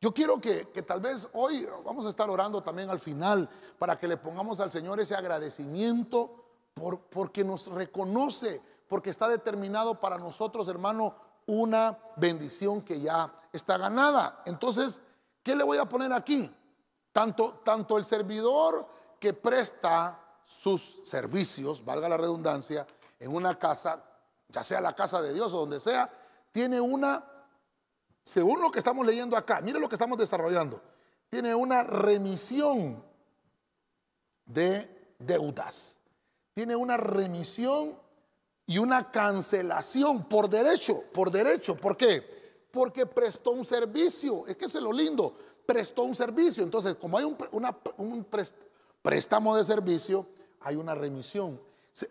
[0.00, 4.08] Yo quiero que, tal vez hoy vamos a estar orando también al final para que
[4.08, 10.66] le pongamos al Señor ese agradecimiento por, porque nos reconoce porque está determinado para nosotros,
[10.66, 11.14] hermano,
[11.46, 14.42] una bendición que ya está ganada.
[14.46, 15.00] Entonces,
[15.44, 16.52] ¿qué le voy a poner aquí?
[17.12, 18.88] Tanto, tanto el servidor
[19.20, 22.84] que presta sus servicios, valga la redundancia,
[23.20, 24.02] en una casa,
[24.48, 26.10] ya sea la casa de Dios o donde sea,
[26.52, 27.24] tiene una,
[28.22, 30.82] según lo que estamos leyendo acá, mire lo que estamos desarrollando,
[31.28, 33.02] tiene una remisión
[34.44, 36.00] de deudas,
[36.54, 37.98] tiene una remisión
[38.66, 41.76] y una cancelación por derecho, por derecho.
[41.76, 42.66] ¿Por qué?
[42.70, 44.46] Porque prestó un servicio.
[44.46, 46.64] Es que es lo lindo, prestó un servicio.
[46.64, 47.36] Entonces, como hay un,
[47.98, 48.26] un
[49.02, 50.26] préstamo de servicio,
[50.60, 51.60] hay una remisión.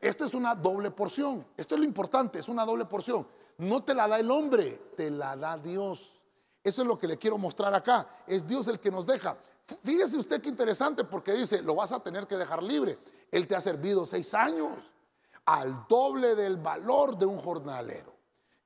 [0.01, 1.45] Esto es una doble porción.
[1.55, 3.27] Esto es lo importante, es una doble porción.
[3.57, 6.21] No te la da el hombre, te la da Dios.
[6.63, 8.07] Eso es lo que le quiero mostrar acá.
[8.25, 9.37] Es Dios el que nos deja.
[9.83, 12.97] Fíjese usted qué interesante porque dice, lo vas a tener que dejar libre.
[13.31, 14.71] Él te ha servido seis años
[15.45, 18.13] al doble del valor de un jornalero.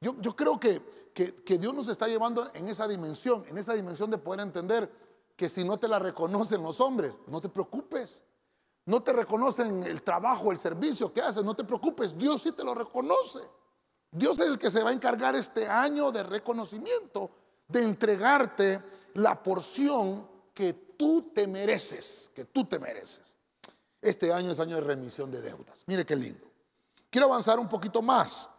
[0.02, 0.82] Yo, yo creo que,
[1.14, 4.90] que, Dios nos está llevando en esa dimensión, en esa dimensión de poder entender
[5.36, 8.24] que si no te la reconocen los hombres, no te preocupes.
[8.86, 12.64] No te reconocen el trabajo, el servicio que haces, no te preocupes, Dios sí te
[12.64, 13.42] lo reconoce.
[14.12, 17.30] Dios es el que se va a encargar este año de reconocimiento,
[17.68, 18.82] de entregarte
[19.14, 23.38] la porción que tú te mereces, que tú te mereces.
[24.02, 25.84] Este año es año de remisión de deudas.
[25.86, 26.48] Mire qué lindo.
[27.10, 28.50] Quiero avanzar un poquito más.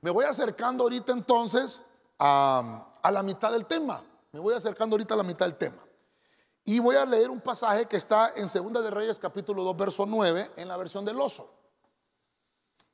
[0.00, 1.82] Me voy acercando ahorita entonces
[2.18, 4.02] a, la mitad del tema.
[4.32, 5.82] Me voy acercando ahorita a la mitad del tema.
[6.64, 10.06] Y voy a leer un pasaje que está en Segunda de Reyes capítulo 2 verso
[10.06, 11.50] 9 en la versión del oso.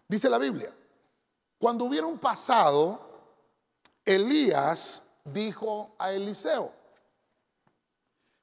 [0.08, 0.74] Dice la Biblia,
[1.58, 3.00] cuando hubieron pasado,
[4.04, 6.72] Elías dijo a Eliseo,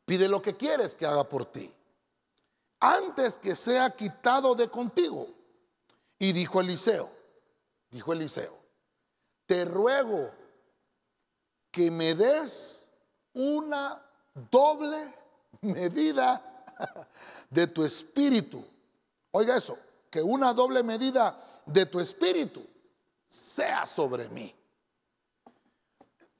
[0.06, 1.74] pide lo que quieres que haga por ti,
[2.80, 5.28] antes que sea quitado de contigo.
[6.20, 7.10] Y dijo Eliseo,
[7.90, 8.58] dijo Eliseo,
[9.46, 10.32] te ruego
[11.72, 12.90] que me des
[13.34, 14.02] una
[14.52, 15.14] doble
[15.62, 16.66] medida
[17.50, 18.64] de tu espíritu.
[19.32, 19.78] Oiga eso,
[20.10, 22.66] que una doble medida de tu espíritu
[23.30, 24.54] sea sobre mí.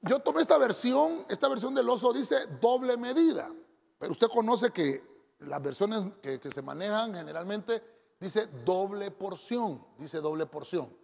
[0.02, 3.50] Yo tomé esta versión, esta versión del oso dice doble medida,
[3.98, 5.02] pero usted conoce que
[5.40, 7.82] las versiones que, se manejan generalmente
[8.20, 10.94] dice doble porción, dice doble porción.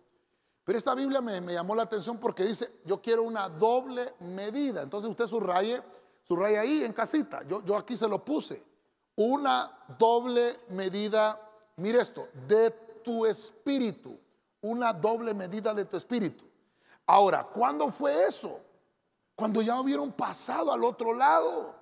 [0.65, 4.83] Pero esta Biblia me, llamó la atención porque dice, yo quiero una doble medida.
[4.83, 5.83] Entonces usted subraye,
[6.31, 7.43] subraye ahí en casita.
[7.43, 8.65] Yo, yo aquí se lo puse.
[9.17, 11.41] Una doble medida,
[11.77, 12.71] mire esto, de
[13.03, 14.17] tu espíritu.
[14.61, 16.45] Una doble medida de tu espíritu.
[17.05, 18.61] Ahora, ¿cuándo fue eso?
[19.35, 21.75] Cuando ya hubieron pasado al otro lado.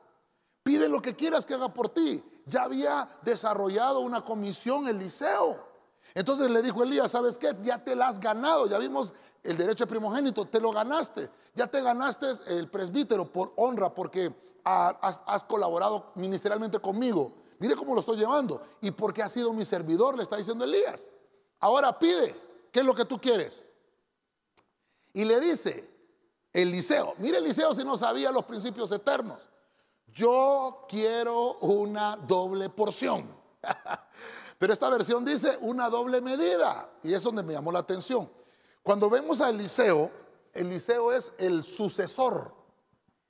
[0.62, 5.67] Pide lo que quieras que haga por ti ya había desarrollado una comisión Eliseo.
[6.14, 7.54] Entonces le dijo Elías, ¿sabes qué?
[7.62, 11.66] Ya te la has ganado, ya vimos el derecho de primogénito, te lo ganaste, ya
[11.66, 17.32] te ganaste el presbítero por honra porque has, colaborado ministerialmente conmigo.
[17.58, 21.10] Mire cómo lo estoy llevando y porque has sido mi servidor, le está diciendo Elías.
[21.60, 22.34] Ahora pide,
[22.72, 23.66] ¿qué es lo que tú quieres?
[25.12, 25.90] Y le dice
[26.52, 29.38] Eliseo, mire Eliseo si no sabía los principios eternos
[30.18, 33.28] yo quiero una doble porción.
[34.58, 38.30] Pero esta versión dice una doble medida y es donde me llamó la atención.
[38.82, 40.10] Cuando vemos a Eliseo,
[40.52, 42.54] Eliseo es el sucesor.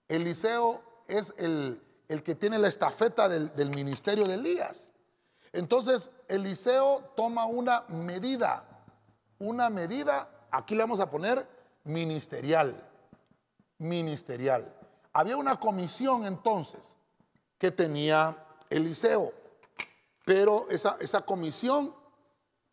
[0.09, 4.93] Eliseo es el, el que tiene la estafeta del, del ministerio de Elías.
[5.53, 8.64] Entonces, Eliseo toma una medida,
[9.38, 11.47] una medida, aquí le vamos a poner
[11.85, 12.75] ministerial,
[13.79, 14.75] ministerial.
[15.12, 16.97] Había una comisión entonces
[17.59, 18.37] que tenía
[18.71, 19.33] Eliseo,
[20.29, 21.95] pero esa, esa comisión,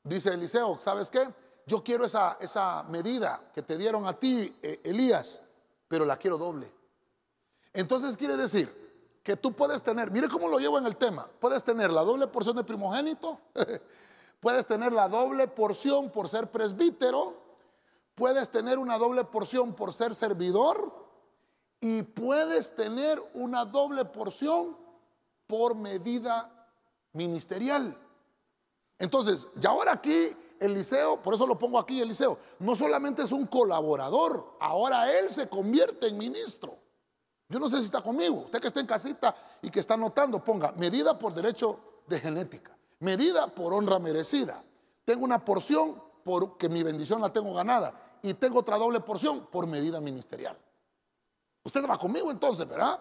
[0.04, 1.34] dice Eliseo, ¿sabes qué?
[1.66, 5.42] Yo quiero esa, esa medida que te dieron a ti, eh, Elías,
[5.88, 6.70] pero la quiero doble.
[7.72, 11.64] Entonces quiere decir que tú puedes tener, mire cómo lo llevo en el tema, puedes
[11.64, 13.40] tener la doble porción de primogénito,
[14.42, 17.42] puedes tener la doble porción por ser presbítero,
[18.16, 20.94] puedes tener una doble porción por ser servidor
[21.80, 24.76] y puedes tener una doble porción
[25.48, 26.52] por medida
[27.16, 27.98] ministerial.
[29.00, 33.48] Entonces, ya ahora aquí Eliseo, por eso lo pongo aquí Eliseo, no solamente es un
[33.48, 36.78] colaborador, ahora él se convierte en ministro.
[37.50, 38.44] Yo no sé si está conmigo.
[38.46, 42.76] Usted que está en casita y que está anotando, ponga medida por derecho de genética,
[43.00, 44.64] medida por honra merecida.
[45.04, 49.68] Tengo una porción porque mi bendición la tengo ganada y tengo otra doble porción por
[49.68, 50.58] medida ministerial.
[51.64, 53.00] Usted va conmigo entonces, ¿verdad?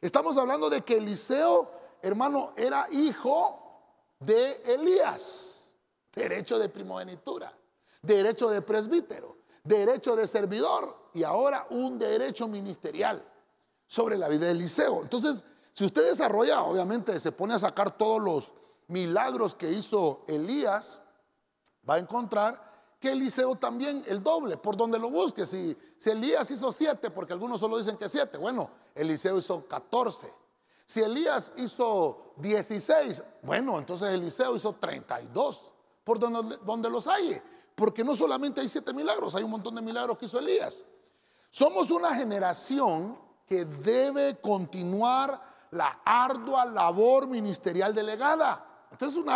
[0.00, 1.70] Estamos hablando de que Eliseo,
[2.04, 3.60] hermano, era hijo
[4.20, 5.74] de Elías,
[6.12, 7.52] derecho de primogenitura,
[8.02, 13.24] derecho de presbítero, derecho de servidor y ahora un derecho ministerial
[13.86, 15.02] sobre la vida de Eliseo.
[15.02, 18.52] Entonces, si usted desarrolla, obviamente se pone a sacar todos los
[18.88, 21.00] milagros que hizo Elías,
[21.88, 25.46] va a encontrar que Eliseo también el doble, por donde lo busque.
[25.46, 30.32] Si, si Elías hizo siete, porque algunos solo dicen que siete, bueno, Eliseo hizo catorce.
[30.86, 37.06] Si Elías hizo dieciséis, bueno, entonces Eliseo hizo treinta y dos, por donde, donde los
[37.06, 37.40] hay.
[37.74, 40.84] Porque no solamente hay siete milagros, hay un montón de milagros que hizo Elías.
[41.50, 48.86] Somos una generación que debe continuar la ardua labor ministerial delegada.
[48.90, 49.34] Entonces es una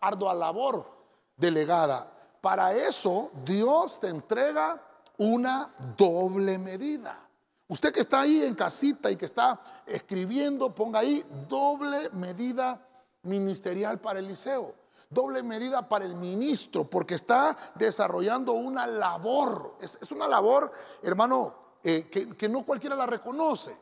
[0.00, 0.90] ardua, labor
[1.36, 2.10] delegada.
[2.40, 4.82] Para eso Dios te entrega
[5.18, 7.23] una doble medida.
[7.68, 12.86] Usted que está ahí en casita y que está escribiendo, ponga ahí doble medida
[13.22, 14.74] ministerial para Eliseo,
[15.08, 19.76] doble medida para el ministro, porque está desarrollando una labor.
[19.80, 20.72] Es, es una labor,
[21.02, 23.76] hermano, eh, que, no cualquiera la reconoce.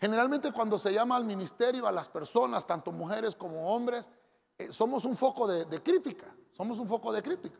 [0.00, 4.10] Generalmente cuando se llama al ministerio a las personas, tanto mujeres como hombres,
[4.58, 7.56] eh, somos un foco de, crítica, somos un foco de crítica.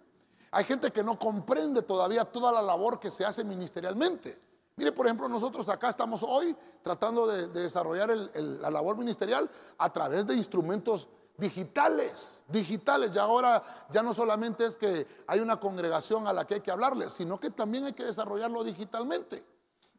[0.50, 4.40] Hay gente que no comprende todavía toda la labor que se hace ministerialmente.
[4.78, 10.26] Mire, por ejemplo, nosotros acá estamos hoy tratando de, desarrollar la labor ministerial a través
[10.26, 11.08] de instrumentos
[11.38, 13.10] digitales, digitales.
[13.10, 16.70] Ya ahora ya no solamente es que hay una congregación a la que hay que
[16.70, 19.42] hablarle, sino que también hay que desarrollarlo digitalmente.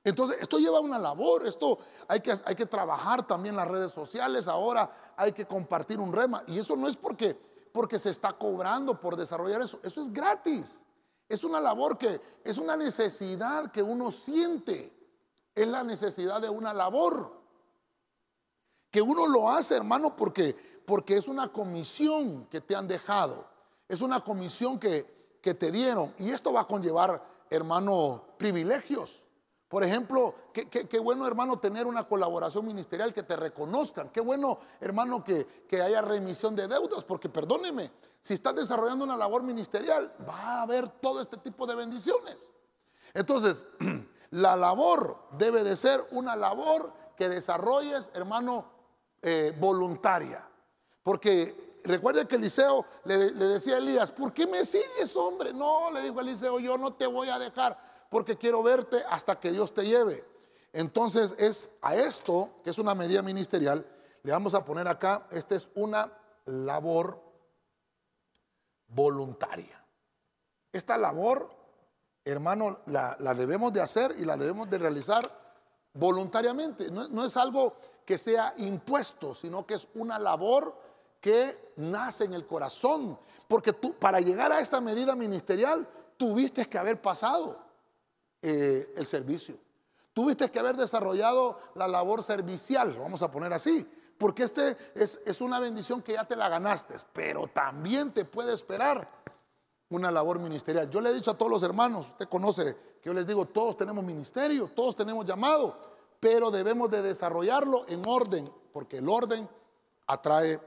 [0.03, 4.47] Entonces, esto lleva una labor, esto hay que, hay que trabajar también las redes sociales,
[4.47, 6.43] ahora hay que compartir un rema.
[6.45, 7.35] Y eso no es porque,
[7.71, 10.83] porque se está cobrando por desarrollar eso, eso es gratis.
[11.29, 14.93] Es una labor que es una necesidad que uno siente,
[15.53, 17.35] es la necesidad de una labor.
[18.89, 23.45] Que uno lo hace, hermano, porque, porque es una comisión que te han dejado,
[23.87, 26.13] es una comisión que, que te dieron.
[26.19, 29.26] Y esto va a conllevar, hermano, privilegios.
[29.67, 34.09] Por ejemplo, qué, bueno hermano tener una colaboración ministerial que te reconozcan.
[34.09, 39.43] Qué bueno hermano que, haya remisión de deudas, porque perdóneme, si estás desarrollando una labor
[39.43, 42.53] ministerial, va a haber todo este tipo de bendiciones.
[43.13, 43.65] Entonces,
[44.31, 48.71] la labor debe de ser una labor que desarrolles, hermano,
[49.21, 50.47] eh, voluntaria.
[51.03, 55.51] Porque recuerde que Eliseo le, le decía a Elías, ¿por qué me sigues, hombre?
[55.51, 59.51] No, le dijo Eliseo, yo no te voy a dejar porque quiero verte hasta que
[59.51, 60.23] Dios te lleve.
[60.73, 63.85] Entonces es a esto, que es una medida ministerial,
[64.23, 66.11] le vamos a poner acá, esta es una
[66.45, 67.21] labor
[68.87, 69.83] voluntaria.
[70.71, 71.49] Esta labor,
[72.23, 75.29] hermano, la, debemos de hacer y la debemos de realizar
[75.93, 76.91] voluntariamente.
[76.91, 80.75] No, no, es algo que sea impuesto, sino que es una labor
[81.21, 83.17] que nace en el corazón.
[83.47, 87.66] Porque tú, para llegar a esta medida ministerial, tuviste que haber pasado
[88.41, 89.55] eh, el servicio.
[90.13, 95.41] Tuviste que haber desarrollado la labor servicial, vamos a poner así, porque este es, es
[95.41, 99.07] una bendición que ya te la ganaste, pero también te puede esperar
[99.89, 100.89] una labor ministerial.
[100.89, 103.77] Yo le he dicho a todos los hermanos, usted conoce que yo les digo, todos
[103.77, 105.77] tenemos ministerio, todos tenemos llamado,
[106.19, 109.47] pero debemos de desarrollarlo en orden, porque el orden
[110.07, 110.59] atrae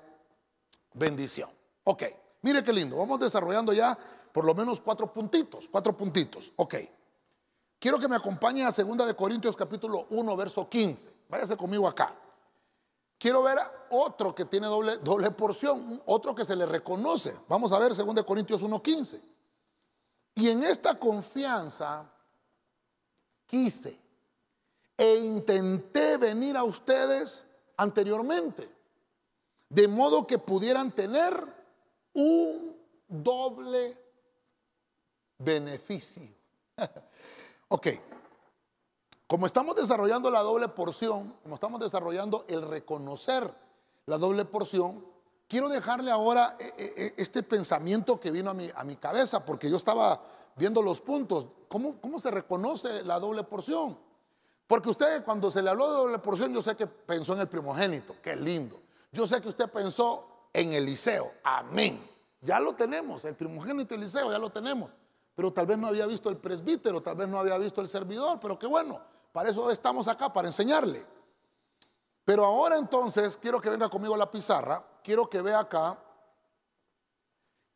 [0.94, 1.50] bendición.
[1.84, 2.04] Ok,
[2.42, 3.98] mire qué lindo, vamos desarrollando ya
[4.32, 6.52] por lo menos cuatro puntitos, cuatro puntitos.
[6.56, 6.74] Ok.
[7.80, 11.10] Quiero que me acompañe a 2 de Corintios capítulo 1, verso 15.
[11.30, 12.14] Váyase conmigo acá.
[13.16, 17.38] Quiero ver otro que tiene doble, doble porción, otro que se le reconoce.
[17.48, 19.22] Vamos a ver 2 de Corintios 1, 15.
[20.34, 22.04] Y en esta confianza
[23.46, 23.98] quise
[24.98, 27.46] e intenté venir a ustedes
[27.78, 28.70] anteriormente,
[29.70, 31.34] de modo que pudieran tener
[32.12, 32.76] un
[33.08, 33.96] doble
[35.38, 36.28] beneficio.
[37.70, 37.86] ok,
[39.26, 43.52] como estamos desarrollando la doble porción, como estamos desarrollando el reconocer
[44.06, 45.04] la doble porción,
[45.46, 49.46] quiero dejarle ahora eh, eh, eh, este pensamiento que vino a mi, a mi cabeza,
[49.46, 50.20] porque yo estaba
[50.56, 51.46] viendo los puntos.
[51.68, 53.96] ¿Cómo, ¿Cómo se reconoce la doble porción?
[54.66, 57.48] Porque usted cuando se le habló de doble porción, yo sé que pensó en el
[57.48, 58.80] primogénito, qué lindo.
[59.12, 62.04] Yo sé que usted pensó en Eliseo, amén.
[62.40, 64.90] Ya lo tenemos, el primogénito Eliseo ya lo tenemos.
[65.34, 68.38] Pero tal vez no había visto el presbítero, tal vez no había visto el servidor,
[68.40, 69.00] pero qué bueno,
[69.32, 71.06] para eso estamos acá, para enseñarle.
[72.24, 75.98] Pero ahora entonces quiero que venga conmigo a la pizarra, quiero que vea acá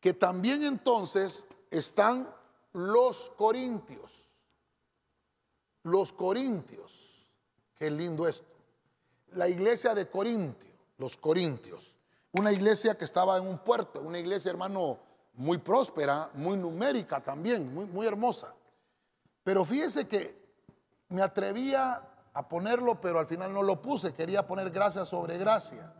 [0.05, 2.31] que también entonces están
[2.73, 4.25] los corintios.
[5.81, 7.27] Los corintios,
[7.75, 8.55] qué lindo esto.
[9.31, 11.95] La iglesia de Corintio, los corintios.
[12.33, 14.99] Una iglesia que estaba en un puerto, una iglesia, hermano,
[15.37, 18.53] muy próspera, muy numérica también, muy, muy hermosa.
[19.43, 20.35] Pero fíjese que
[21.09, 22.01] me atrevía
[22.33, 24.13] a ponerlo, pero al final no lo puse.
[24.13, 25.93] Quería poner gracia sobre gracia.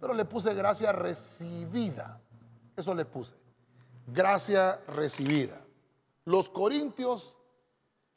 [0.00, 2.20] Pero le puse gracia recibida.
[2.76, 3.34] Eso le puse.
[4.06, 5.60] Gracia recibida.
[6.24, 7.36] Los corintios,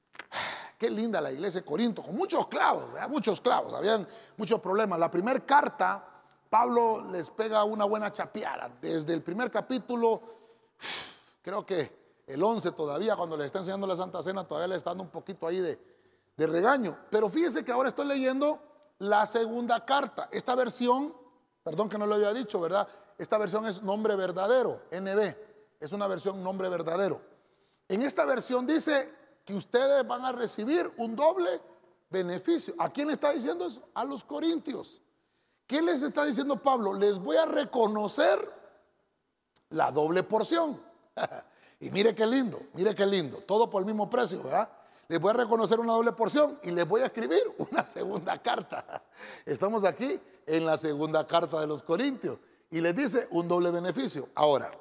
[0.78, 5.00] qué linda la iglesia de Corinto, con muchos clavos, muchos clavos, habían muchos problemas.
[5.00, 6.04] La primera carta,
[6.50, 8.70] Pablo les pega una buena chapeada.
[8.82, 10.37] Desde el primer capítulo,
[11.42, 14.92] creo que el 11 todavía, cuando le está enseñando la Santa Cena, todavía le está
[14.92, 15.80] dando un poquito ahí de,
[16.36, 16.98] de regaño.
[17.10, 18.60] Pero fíjese que ahora estoy leyendo
[19.00, 20.30] la segunda carta.
[20.32, 21.14] Esta versión,
[21.64, 22.88] perdón que no lo había dicho, ¿verdad?
[23.18, 25.36] Esta versión es nombre verdadero, NB.
[25.80, 27.22] Es una versión nombre verdadero.
[27.88, 29.10] En esta versión dice
[29.46, 31.62] que ustedes van a recibir un doble
[32.10, 32.76] beneficio.
[32.78, 33.82] ¿A quién le está diciendo eso?
[33.94, 35.02] A los corintios.
[35.66, 36.94] ¿Qué les está diciendo Pablo?
[36.94, 38.57] Les voy a reconocer
[39.70, 40.82] la doble porción.
[41.80, 43.38] y mire qué lindo, mire qué lindo.
[43.40, 44.70] Todo por el mismo precio, ¿verdad?
[45.08, 49.04] Les voy a reconocer una doble porción y les voy a escribir una segunda carta.
[49.46, 54.30] Estamos aquí en la segunda carta de los Corintios y les dice un doble beneficio.
[54.36, 54.72] Ahora,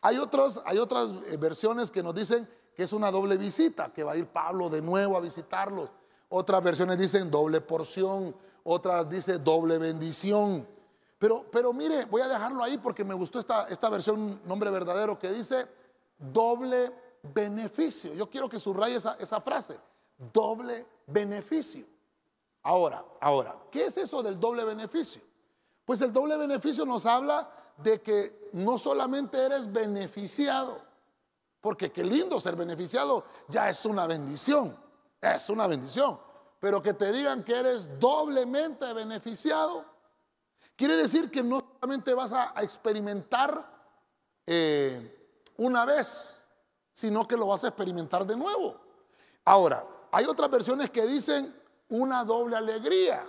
[0.00, 4.02] hay, otros, hay otras eh, versiones que nos dicen que es una doble visita, que
[4.02, 5.90] va a ir Pablo de nuevo a visitarlos.
[6.28, 10.66] Otras versiones dicen doble porción, otras dicen doble bendición.
[11.24, 15.18] Pero, pero mire, voy a dejarlo ahí porque me gustó esta, esta versión nombre verdadero
[15.18, 15.66] que dice
[16.18, 18.12] doble beneficio.
[18.12, 19.80] Yo quiero que subraye esa, esa frase,
[20.34, 21.86] doble beneficio.
[22.62, 25.22] Ahora, ahora, ¿qué es eso del doble beneficio?
[25.86, 30.78] Pues el doble beneficio nos habla de que no solamente eres beneficiado,
[31.62, 34.76] porque qué lindo ser beneficiado, ya es una bendición,
[35.22, 36.20] es una bendición,
[36.60, 39.93] pero que te digan que eres doblemente beneficiado,
[40.76, 43.72] quiere decir que no solamente vas a, experimentar
[44.46, 46.46] eh, una vez,
[46.92, 48.80] sino que lo vas a experimentar de nuevo.
[49.44, 51.54] Ahora, hay otras versiones que dicen
[51.88, 53.26] una doble alegría.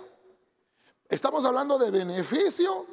[1.08, 2.86] Estamos hablando de beneficio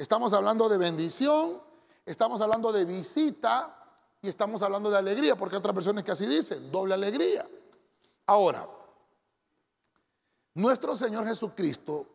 [0.00, 1.60] Estamos hablando de bendición,
[2.06, 3.76] estamos hablando de visita
[4.22, 7.46] y estamos hablando de alegría, porque hay otras personas que así dicen, doble alegría.
[8.24, 8.66] Ahora,
[10.54, 12.06] nuestro Señor Jesucristo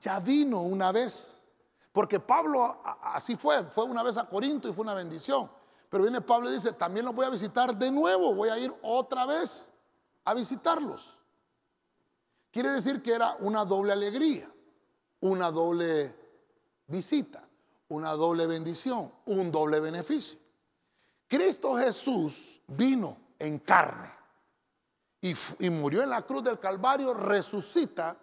[0.00, 1.41] ya vino una vez,
[1.92, 5.50] porque Pablo así fue, fue una vez a Corinto y fue una bendición.
[5.88, 8.74] Pero viene Pablo y dice, también los voy a visitar de nuevo, voy a ir
[8.80, 9.72] otra vez
[10.24, 11.18] a visitarlos.
[12.50, 14.50] Quiere decir que era una doble alegría,
[15.20, 16.16] una doble
[16.86, 17.46] visita,
[17.88, 20.38] una doble bendición, un doble beneficio.
[21.28, 24.12] Cristo Jesús vino en carne
[25.20, 28.16] y, murió en la cruz del Calvario, resucita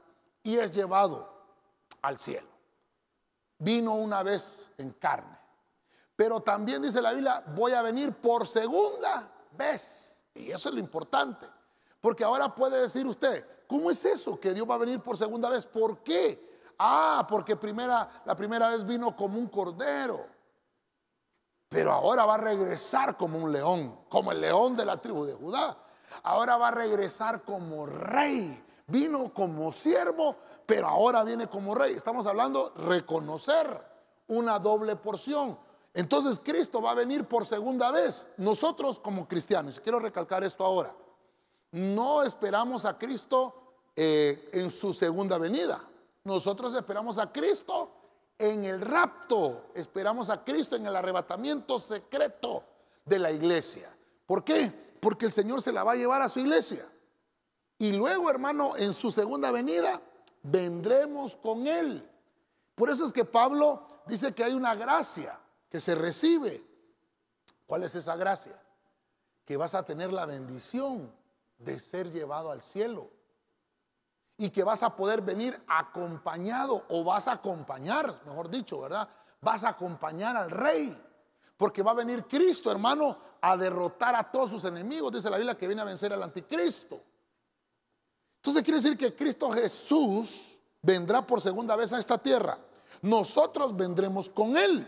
[0.43, 1.28] y es llevado
[2.01, 2.49] al cielo.
[3.60, 5.38] Vino una vez en carne.
[6.16, 10.26] Pero también dice la Biblia, voy a venir por segunda vez.
[10.34, 11.45] Y eso es lo importante.
[12.01, 15.49] Porque ahora puede decir usted, ¿cómo es eso que Dios va a venir por segunda
[15.49, 15.66] vez?
[15.66, 16.49] ¿Por qué?
[16.78, 20.26] Ah, porque primera, la primera vez vino como un cordero.
[21.68, 25.36] Pero ahora va a regresar como un león, como el león de la tribu de
[25.36, 25.78] Judá.
[26.24, 28.66] Ahora va a regresar como rey.
[28.90, 30.36] Vino como siervo,
[30.66, 31.94] pero ahora viene como rey.
[31.94, 33.90] Estamos hablando reconocer
[34.28, 35.58] una doble porción.
[35.94, 38.28] Entonces Cristo va a venir por segunda vez.
[38.38, 40.96] Nosotros como cristianos, quiero recalcar esto ahora,
[41.72, 43.54] no esperamos a Cristo
[43.96, 45.84] eh, en su segunda venida.
[46.24, 47.92] Nosotros esperamos a Cristo
[48.38, 52.64] en el rapto, esperamos a Cristo en el arrebatamiento secreto
[53.06, 53.94] de la iglesia.
[54.26, 54.72] ¿Por qué?
[55.02, 56.88] Porque el Señor se la va a llevar a su iglesia.
[57.80, 60.01] Y luego, hermano, en su segunda venida,
[60.43, 62.07] vendremos con Él.
[62.75, 66.61] Por eso es que Pablo dice que hay una gracia que se recibe.
[67.65, 68.61] ¿Cuál es esa gracia?
[69.45, 71.09] Que vas a tener la bendición
[71.57, 73.09] de ser llevado al cielo.
[74.38, 79.07] Y que vas a poder venir acompañado o vas a acompañar, mejor dicho, ¿verdad?
[79.41, 81.01] Vas a acompañar al rey.
[81.55, 85.13] Porque va a venir Cristo, hermano, a derrotar a todos sus enemigos.
[85.13, 87.01] Dice la Biblia que viene a vencer al anticristo.
[88.40, 92.58] Entonces quiere decir que Cristo Jesús vendrá por segunda vez a esta tierra.
[93.02, 94.88] Nosotros vendremos con Él,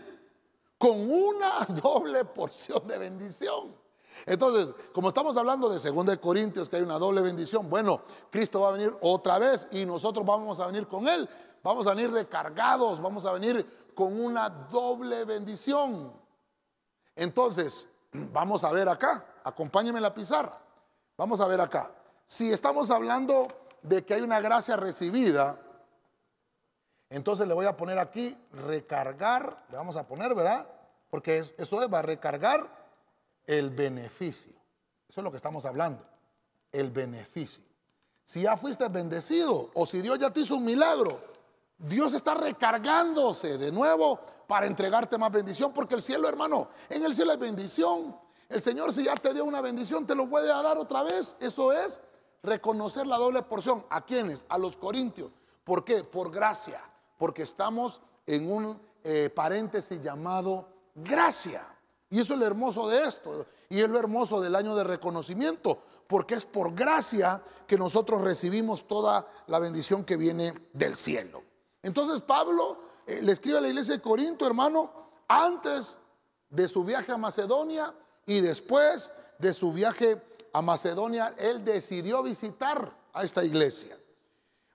[0.78, 3.76] con una doble porción de bendición.
[4.24, 8.68] Entonces, como estamos hablando de 2 Corintios, que hay una doble bendición, bueno, Cristo va
[8.68, 11.28] a venir otra vez y nosotros vamos a venir con Él.
[11.62, 16.12] Vamos a venir recargados, vamos a venir con una doble bendición.
[17.14, 20.58] Entonces, vamos a ver acá, acompáñenme a la pizarra.
[21.18, 21.90] Vamos a ver acá.
[22.26, 23.48] Si estamos hablando
[23.82, 25.58] de que hay una gracia recibida,
[27.10, 30.66] entonces le voy a poner aquí recargar, le vamos a poner, ¿verdad?
[31.10, 32.66] Porque eso va a recargar
[33.46, 34.52] el beneficio.
[35.08, 36.02] Eso es lo que estamos hablando,
[36.72, 37.62] el beneficio.
[38.24, 41.20] Si ya fuiste bendecido o si Dios ya te hizo un milagro,
[41.76, 47.12] Dios está recargándose de nuevo para entregarte más bendición, porque el cielo, hermano, en el
[47.12, 48.16] cielo hay bendición.
[48.48, 51.36] El Señor si ya te dio una bendición, te lo puede dar otra vez.
[51.40, 52.00] Eso es
[52.42, 53.84] reconocer la doble porción.
[53.90, 54.44] ¿A quiénes?
[54.48, 55.30] A los corintios.
[55.64, 56.04] ¿Por qué?
[56.04, 56.82] Por gracia.
[57.18, 61.66] Porque estamos en un eh, paréntesis llamado gracia.
[62.10, 63.46] Y eso es lo hermoso de esto.
[63.68, 65.82] Y es lo hermoso del año de reconocimiento.
[66.06, 71.42] Porque es por gracia que nosotros recibimos toda la bendición que viene del cielo.
[71.82, 74.92] Entonces Pablo eh, le escribe a la iglesia de Corinto, hermano,
[75.26, 75.98] antes
[76.50, 77.94] de su viaje a Macedonia
[78.26, 80.16] y después de su viaje
[80.52, 83.98] a Macedonia, él decidió visitar a esta iglesia.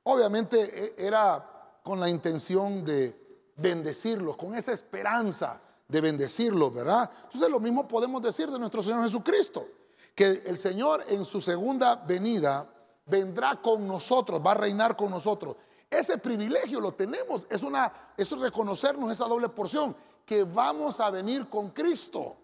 [0.03, 7.09] Obviamente e, era con la intención de bendecirlos, con esa esperanza de bendecirlos, ¿verdad?
[7.25, 9.67] Entonces lo mismo podemos decir de nuestro Señor Jesucristo,
[10.13, 12.67] que el Señor en su segunda venida
[13.05, 15.55] vendrá con nosotros, va a reinar con nosotros.
[15.89, 21.47] Ese privilegio lo tenemos, es una es reconocernos esa doble porción que vamos a venir
[21.47, 22.35] con Cristo.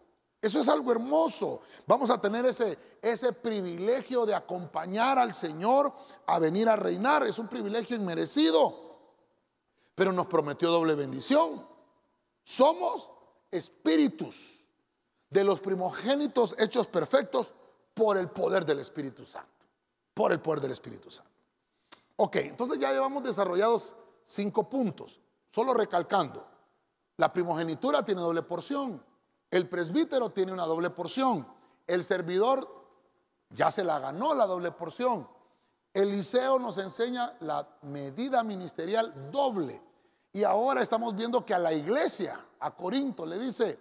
[0.44, 1.62] Eso es algo hermoso.
[1.88, 5.94] Vamos a tener ese, ese privilegio de acompañar al Señor
[6.26, 7.26] a venir a reinar.
[7.26, 8.76] Es un privilegio inmerecido.
[9.96, 11.66] Pero nos prometió doble bendición.
[12.44, 13.10] Somos
[13.52, 14.68] espíritus
[15.30, 17.54] de los primogénitos hechos perfectos
[17.94, 19.48] por el poder del Espíritu Santo.
[20.14, 21.32] Por el poder del Espíritu Santo.
[22.18, 25.22] Ok, entonces ya llevamos desarrollados cinco puntos.
[25.52, 26.46] Solo recalcando.
[27.16, 29.12] La primogenitura tiene doble porción.
[29.54, 31.45] El presbítero tiene una doble porción.
[31.86, 32.68] El servidor
[33.51, 35.28] ya se la ganó la doble porción.
[35.93, 39.80] Eliseo nos enseña la medida ministerial doble.
[40.32, 43.78] Y ahora estamos viendo que a la iglesia, a Corinto, le dice,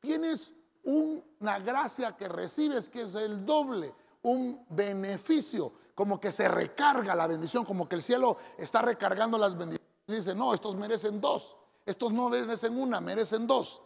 [0.00, 7.14] tienes una gracia que recibes que es el doble, un beneficio, como que se recarga
[7.14, 9.88] la bendición, como que el cielo está recargando las bendiciones.
[10.04, 11.56] Dice, no, estos merecen dos,
[11.86, 13.80] estos no merecen una, merecen dos.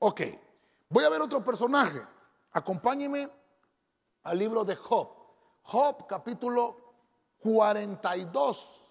[0.00, 0.22] Ok,
[0.92, 2.06] Voy a ver otro personaje.
[2.50, 3.30] Acompáñeme
[4.24, 5.08] al libro de Job.
[5.62, 6.76] Job capítulo
[7.38, 8.90] 42,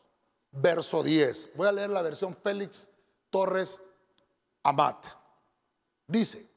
[0.49, 1.55] verso 10.
[1.55, 2.89] Voy a leer la versión Félix
[3.29, 3.79] Torres
[4.63, 5.09] Amat.
[6.07, 6.49] Dice,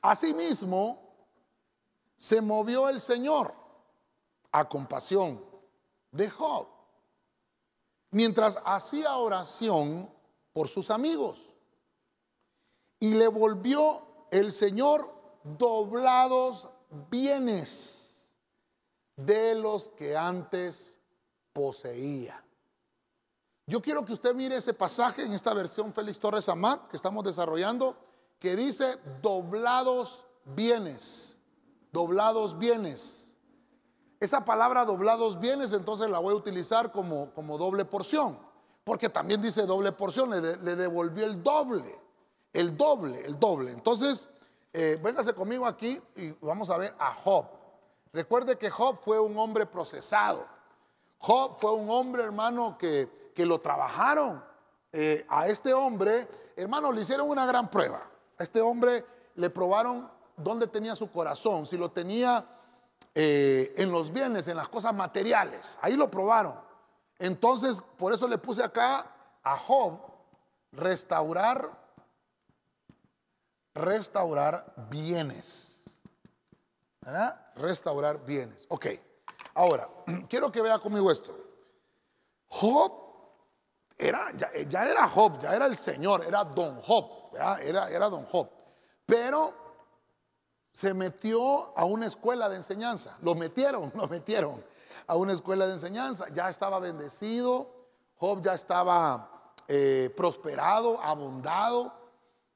[0.00, 1.16] asimismo
[2.16, 3.52] se movió el Señor
[4.52, 5.44] a compasión
[6.12, 6.68] de Job,
[8.12, 10.08] mientras hacía oración
[10.52, 11.47] por sus amigos
[13.00, 16.68] y le volvió el Señor doblados
[17.10, 18.34] bienes
[19.16, 21.00] de los que antes
[21.52, 22.44] poseía.
[23.66, 27.22] Yo quiero que usted mire ese pasaje en esta versión Félix Torres Amat que estamos
[27.24, 27.96] desarrollando,
[28.38, 31.38] que dice doblados bienes,
[31.92, 33.36] doblados bienes.
[34.20, 38.38] Esa palabra doblados bienes entonces la voy a utilizar como, como doble porción,
[38.84, 42.07] porque también dice doble porción, le, le devolvió el doble.
[42.52, 43.72] El doble, el doble.
[43.72, 44.28] Entonces,
[44.72, 47.46] eh, véngase conmigo aquí y vamos a ver a Job.
[48.12, 50.46] Recuerde que Job fue un hombre procesado.
[51.18, 54.42] Job fue un hombre, hermano, que, que lo trabajaron.
[54.92, 58.00] eh, a este hombre, hermano, le hicieron una gran prueba.
[58.38, 62.46] A este hombre le probaron dónde tenía su corazón, si lo tenía
[63.14, 65.78] eh, en los bienes, en las cosas materiales.
[65.82, 66.54] Ahí lo probaron.
[67.18, 69.06] Entonces, por eso le puse acá
[69.42, 70.00] a Job
[70.72, 71.70] restaurar,
[73.78, 75.84] restaurar bienes.
[77.00, 77.40] ¿Verdad?
[77.56, 78.66] Restaurar bienes.
[78.68, 78.86] Ok.
[79.54, 79.88] Ahora,
[80.28, 81.34] quiero que vea conmigo esto.
[82.48, 82.92] Job
[83.96, 88.48] era, ya, era Job, ya era el Señor, era Don Job, Era, era Don Job.
[89.04, 89.54] Pero
[90.72, 93.16] se metió a una escuela de enseñanza.
[93.22, 94.64] Lo metieron, lo metieron
[95.06, 96.26] a una escuela de enseñanza.
[96.32, 97.74] Ya estaba bendecido,
[98.16, 101.92] Job ya estaba eh, prosperado, abundado,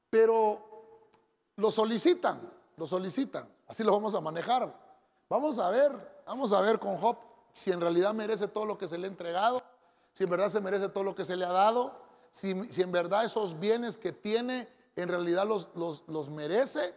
[0.09, 0.72] pero
[1.55, 3.47] lo solicitan, lo solicitan.
[3.67, 4.73] Así lo vamos a manejar.
[5.29, 7.17] Vamos a ver, vamos a ver con Job
[7.51, 9.61] si en realidad merece todo lo que se le ha entregado,
[10.13, 11.93] si en verdad se merece todo lo que se le ha dado,
[12.29, 16.95] si, en verdad esos bienes que tiene en realidad los, los, los merece.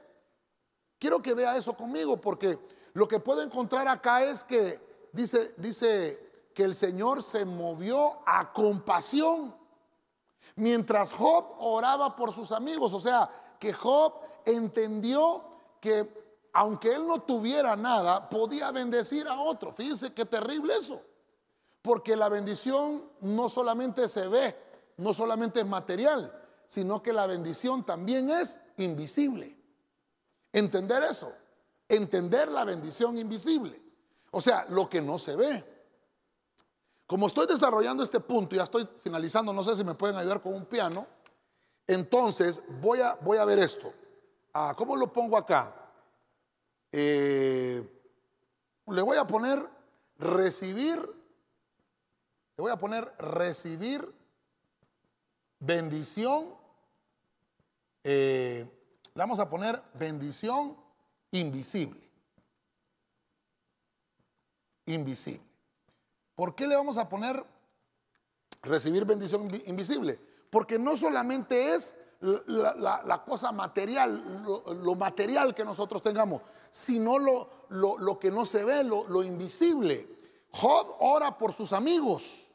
[0.98, 2.58] Quiero que vea eso conmigo porque
[2.94, 4.80] lo que puedo encontrar acá es que
[5.12, 9.54] dice, dice que el Señor se movió a compasión
[10.54, 12.94] mientras Job oraba por sus amigos.
[12.94, 13.28] O sea,
[13.58, 14.14] que Job
[14.46, 15.44] entendió
[15.80, 16.26] que
[16.56, 19.72] aunque él no tuviera nada, podía bendecir a otro.
[19.72, 21.02] Fíjense qué terrible eso.
[21.82, 24.56] Porque la bendición no solamente se ve,
[24.96, 26.32] no solamente es material,
[26.66, 29.54] sino que la bendición también es invisible.
[30.50, 31.30] Entender eso,
[31.88, 33.82] entender la bendición invisible.
[34.30, 35.62] O sea, lo que no se ve.
[37.06, 40.54] Como estoy desarrollando este punto, ya estoy finalizando, no sé si me pueden ayudar con
[40.54, 41.06] un piano,
[41.86, 43.92] entonces voy a, voy a ver esto.
[44.58, 45.70] Ah, ¿Cómo lo pongo acá?
[46.90, 47.86] Eh,
[48.86, 49.62] le voy a poner
[50.18, 54.10] recibir, le voy a poner recibir
[55.60, 56.54] bendición,
[58.02, 58.66] eh,
[59.12, 60.74] le vamos a poner bendición
[61.32, 62.00] invisible.
[64.86, 65.42] Invisible.
[66.34, 67.44] ¿Por qué le vamos a poner
[68.62, 70.18] recibir bendición invisible?
[70.48, 74.44] Porque no solamente es la, cosa material,
[74.82, 80.16] lo, material que nosotros tengamos, sino lo, lo, que no se ve, lo, invisible.
[80.52, 82.50] Job ora por sus amigos.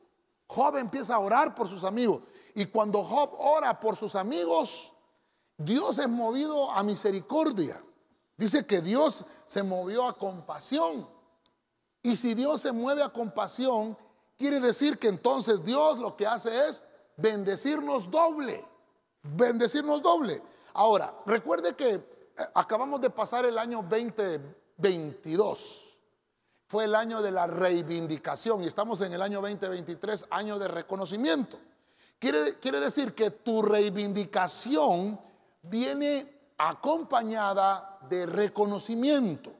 [0.48, 2.22] Job empieza a orar por sus amigos.
[2.56, 4.92] Y cuando Job ora por sus amigos,
[5.58, 7.82] Dios es movido a misericordia.
[8.36, 11.08] Dice que Dios se movió a compasión.
[12.02, 13.96] Y si Dios se mueve a compasión,
[14.38, 16.84] quiere decir que entonces Dios lo que hace es
[17.16, 18.66] bendecirnos doble.
[19.24, 20.42] Bendecirnos doble.
[20.74, 22.02] Ahora, recuerde que
[22.54, 25.88] acabamos de pasar el año 2022.
[26.68, 31.60] Fue el año de la reivindicación y estamos en el año 2023, año de reconocimiento.
[32.18, 35.20] Quiere, quiere decir que tu reivindicación
[35.64, 39.52] viene acompañada de reconocimiento.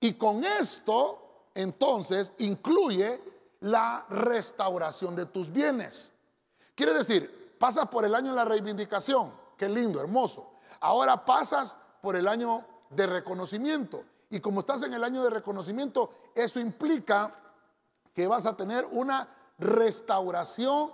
[0.00, 3.20] Y con esto, entonces, incluye
[3.60, 6.14] la restauración de tus bienes.
[6.74, 10.52] Quiere decir, pasas por el año de la reivindicación, qué lindo, hermoso.
[10.80, 14.04] Ahora pasas por el año de reconocimiento.
[14.30, 17.34] Y como estás en el año de reconocimiento, eso implica
[18.14, 19.28] que vas a tener una
[19.58, 20.92] restauración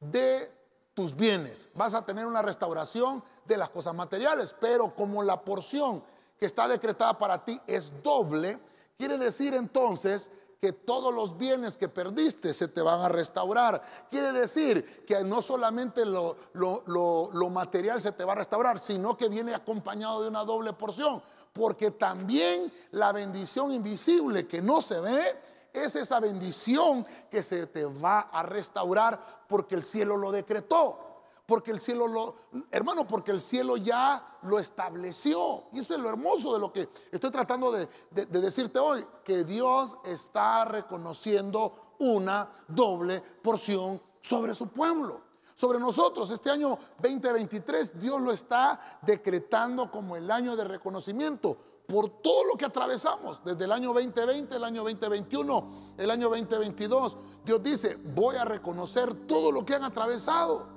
[0.00, 0.52] de
[0.94, 6.02] tus bienes, vas a tener una restauración de las cosas materiales, pero como la porción
[6.38, 8.58] que está decretada para ti es doble,
[8.96, 10.30] quiere decir entonces
[10.66, 13.80] que todos los bienes que perdiste se te van a restaurar.
[14.10, 19.28] Quiere decir que no solamente lo, lo, material se te va a restaurar, sino que
[19.28, 21.22] viene acompañado de una doble porción.
[21.52, 25.38] Porque también la bendición invisible que no se ve
[25.72, 31.05] es esa bendición que se te va a restaurar porque el cielo lo decretó
[31.46, 32.34] porque el cielo lo,
[32.70, 35.64] hermano, porque el cielo ya lo estableció.
[35.72, 39.96] Y eso es lo hermoso de lo que estoy tratando de, decirte hoy, que Dios
[40.04, 45.24] está reconociendo una doble porción sobre su pueblo
[45.54, 46.30] sobre nosotros.
[46.30, 52.54] Este año 2023 Dios lo está decretando como el año de reconocimiento por todo lo
[52.56, 57.16] que atravesamos, desde el año 2020, el año 2021, el año 2022.
[57.44, 60.75] Dios dice, voy a reconocer todo lo que han atravesado.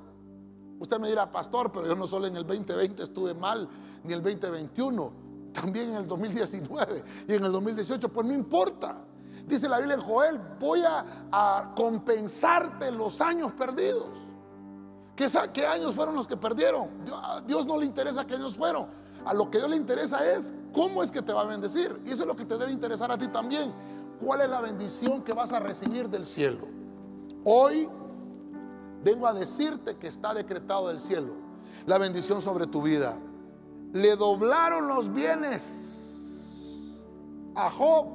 [0.80, 3.68] Usted me dirá, pastor, pero yo no solo en el 2020 estuve mal,
[4.04, 5.12] ni el 2021,
[5.54, 9.04] también en el 2019 y en el 2018, pues no importa.
[9.46, 14.10] Dice la Biblia en Joel, voy a, compensarte los años perdidos.
[15.16, 16.90] ¿Qué, ¿Qué, años fueron los que perdieron?
[17.14, 18.88] A Dios no le interesa qué años fueron.
[19.26, 22.02] A lo que Dios le interesa es cómo es que te va a bendecir.
[22.06, 23.74] Y eso es lo que te debe interesar a ti también.
[24.22, 26.68] ¿Cuál es la bendición que vas a recibir del cielo?
[27.44, 27.90] Hoy
[29.04, 31.34] vengo a decirte que está decretado del cielo
[31.86, 33.18] la bendición sobre tu vida.
[33.94, 36.98] Le doblaron los bienes
[37.56, 38.08] a Job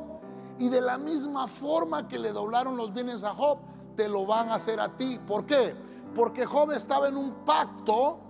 [0.59, 3.59] y de la misma forma que le doblaron los bienes a Job,
[3.97, 5.19] te lo van a hacer a ti.
[5.27, 5.75] ¿Por qué?
[6.15, 8.21] Porque Job estaba en un pacto.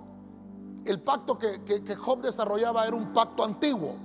[0.84, 3.96] El pacto que, que Job desarrollaba era un pacto antiguo.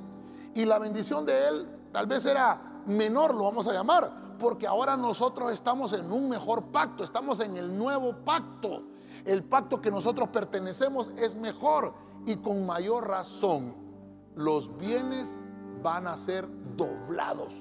[0.53, 4.97] Y la bendición de él tal vez era menor, lo vamos a llamar, porque ahora
[4.97, 8.83] nosotros estamos en un mejor pacto, estamos en el nuevo pacto.
[9.25, 11.93] El pacto que nosotros pertenecemos es mejor
[12.25, 13.75] y con mayor razón
[14.35, 15.39] los bienes
[15.83, 17.53] van a ser doblados,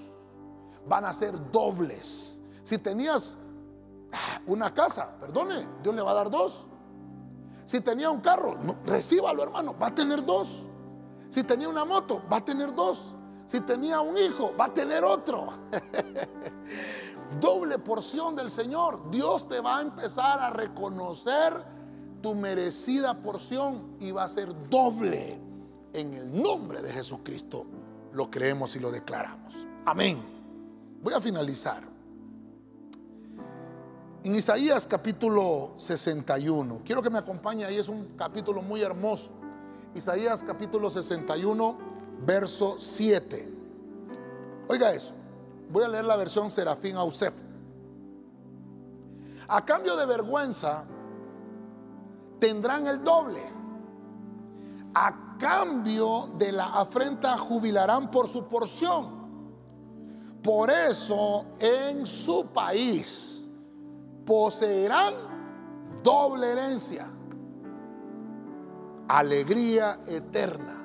[0.87, 2.41] van a ser dobles.
[2.62, 3.37] Si tenías
[4.12, 6.66] ah, una casa, perdone, Dios le va a dar dos.
[7.64, 8.57] Si tenía un carro,
[8.87, 10.66] recíbalo hermano, va a tener dos.
[11.29, 13.18] Si tenía una moto, va a tener dos.
[13.49, 15.49] Si tenía un hijo, va a tener otro.
[17.41, 19.11] Doble porción del Señor.
[19.11, 21.55] Dios te va a empezar a reconocer
[22.21, 25.41] tu merecida porción y va a ser doble.
[25.95, 27.65] En el nombre de Jesucristo
[28.13, 29.55] lo creemos y lo declaramos.
[29.87, 30.21] Amén.
[31.03, 31.83] Voy a finalizar.
[34.25, 39.31] En Isaías capítulo 61, quiero que me acompañe ahí, es un capítulo muy hermoso.
[39.95, 43.49] Isaías capítulo 61 verso 7.
[44.69, 45.14] Oiga eso.
[45.71, 47.35] Voy a leer la versión Serafín Ausef.
[49.49, 50.85] A cambio de vergüenza,
[52.39, 53.43] tendrán el doble.
[54.95, 59.19] A cambio de la afrenta, jubilarán por su porción.
[60.43, 63.51] Por eso en su país
[64.25, 65.14] poseerán
[66.03, 67.09] doble herencia,
[69.09, 70.78] alegría eterna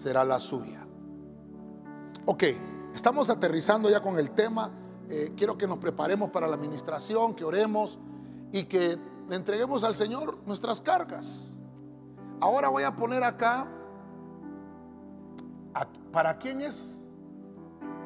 [0.00, 0.86] será la suya.
[2.24, 2.44] Ok,
[2.94, 4.70] estamos aterrizando ya con el tema.
[5.10, 7.98] Eh, quiero que nos preparemos para la administración, que oremos
[8.50, 8.98] y que
[9.28, 11.52] entreguemos al Señor nuestras cargas.
[12.40, 13.68] Ahora voy a poner acá,
[16.10, 17.10] ¿para quién es?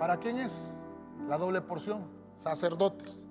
[0.00, 0.76] ¿Para quién es
[1.28, 2.08] la doble porción?
[2.34, 3.28] Sacerdotes.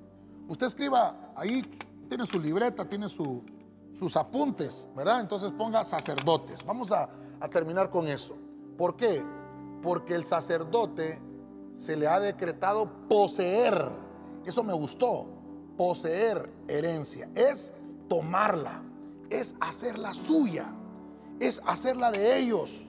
[0.48, 1.64] Usted escriba ahí,
[2.08, 5.20] tiene su libreta, tiene sus apuntes, ¿verdad?
[5.20, 6.64] Entonces ponga sacerdotes.
[6.66, 7.10] Vamos a
[7.50, 8.38] terminar con eso.
[8.78, 9.24] ¿Por qué?
[9.82, 11.22] Porque el sacerdote
[11.78, 13.92] se le ha decretado poseer.
[14.46, 15.28] Eso me gustó.
[15.78, 17.30] Poseer herencia.
[17.36, 17.74] Es
[18.08, 18.84] tomarla.
[19.30, 20.68] Es hacerla suya.
[21.40, 22.88] Es hacerla de ellos.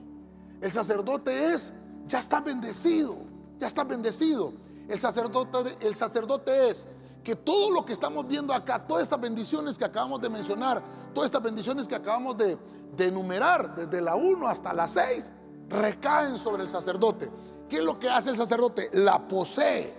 [0.61, 1.73] El sacerdote es,
[2.07, 3.17] ya está bendecido.
[3.57, 4.53] Ya está bendecido.
[4.87, 6.87] El sacerdote, el sacerdote es
[7.23, 10.83] que todo lo que estamos viendo acá, todas estas bendiciones que acabamos de mencionar,
[11.13, 12.57] todas estas bendiciones que acabamos de,
[12.95, 15.33] de enumerar, desde la 1 hasta la 6,
[15.69, 17.31] recaen sobre el sacerdote.
[17.69, 18.89] ¿Qué es lo que hace el sacerdote?
[18.93, 19.95] La posee,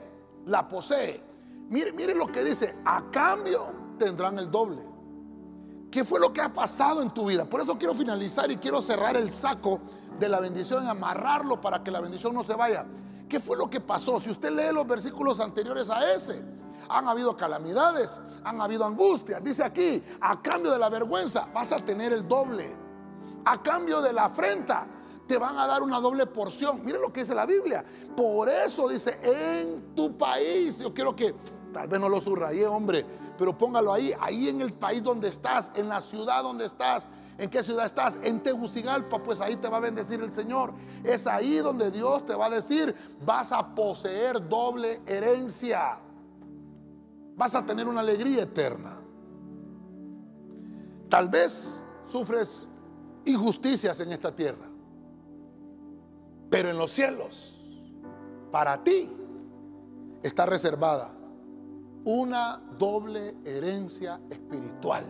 [0.47, 1.23] la posee.
[1.69, 3.67] Mire, mire lo que dice, a cambio
[3.99, 4.83] tendrán el doble.
[5.91, 7.45] ¿Qué fue lo que ha pasado en tu vida?
[7.45, 9.81] Por eso quiero finalizar y quiero cerrar el saco
[10.19, 12.87] de la bendición y amarrarlo para que la bendición no se vaya.
[13.29, 14.21] ¿Qué fue lo que pasó?
[14.21, 16.43] Si usted lee los versículos anteriores a ese,
[16.89, 19.43] han habido calamidades, han habido angustias.
[19.43, 22.77] Dice aquí, a cambio de la vergüenza vas a tener el doble.
[23.45, 24.87] A cambio de la afrenta
[25.27, 26.85] te van a dar una doble porción.
[26.85, 27.85] Mire lo que dice la Biblia.
[28.17, 31.35] Por eso dice, en tu país, yo quiero que,
[31.73, 33.05] tal vez no lo subrayé, hombre,
[33.37, 37.09] pero póngalo ahí, ahí en el país donde estás, en la ciudad donde estás.
[37.39, 38.19] ¿En qué ciudad estás?
[38.23, 40.73] En Tegucigalpa, pues ahí te va a bendecir el Señor.
[41.05, 45.99] Es ahí donde Dios te va a decir, vas a poseer doble herencia.
[47.37, 48.99] Vas a tener una alegría eterna.
[51.11, 52.71] Tal vez sufres
[53.27, 54.66] injusticias en esta tierra.
[56.51, 57.61] Pero en los cielos,
[58.51, 59.11] para ti,
[60.23, 61.13] está reservada
[62.05, 65.05] una doble herencia espiritual.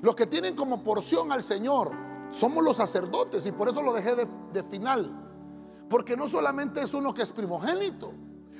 [0.00, 1.92] Los que tienen como porción al Señor
[2.30, 5.18] somos los sacerdotes y por eso lo dejé de, final.
[5.90, 8.12] Porque no solamente es uno que es primogénito,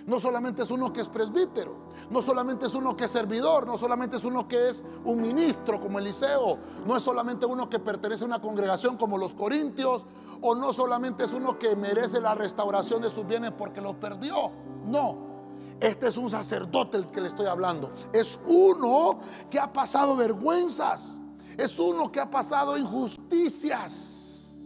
[0.06, 1.76] no solamente es uno que es presbítero,
[2.10, 5.80] no solamente es uno que es servidor, no solamente es uno que es un ministro
[5.80, 10.04] como Eliseo, no es solamente uno que pertenece a una congregación como los Corintios,
[10.40, 14.50] o no solamente es uno que merece la restauración de sus bienes porque los perdió.
[14.86, 15.32] No,
[15.80, 17.92] este es un sacerdote el que le estoy hablando.
[18.12, 21.20] Es uno que ha pasado vergüenzas.
[21.56, 24.56] Es uno que ha pasado injusticias.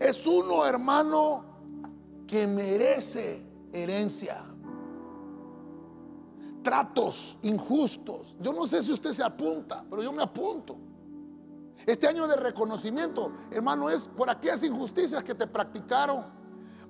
[0.00, 1.44] Es uno, hermano,
[2.26, 4.53] que merece herencia
[6.64, 8.34] tratos injustos.
[8.40, 10.76] Yo no sé si usted se apunta, pero yo me apunto.
[11.86, 16.24] Este año de reconocimiento, hermano, es por aquellas injusticias que te practicaron,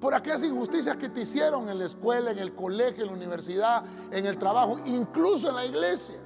[0.00, 3.84] por aquellas injusticias que te hicieron en la escuela, en el colegio, en la universidad,
[4.10, 6.16] en el trabajo, incluso en la iglesia.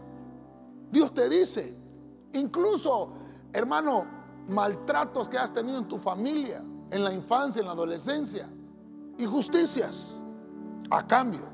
[0.90, 1.74] Dios te dice,
[2.34, 3.12] incluso,
[3.52, 4.06] hermano,
[4.48, 8.48] maltratos que has tenido en tu familia, en la infancia, en la adolescencia,
[9.18, 10.22] injusticias,
[10.90, 11.46] a cambio.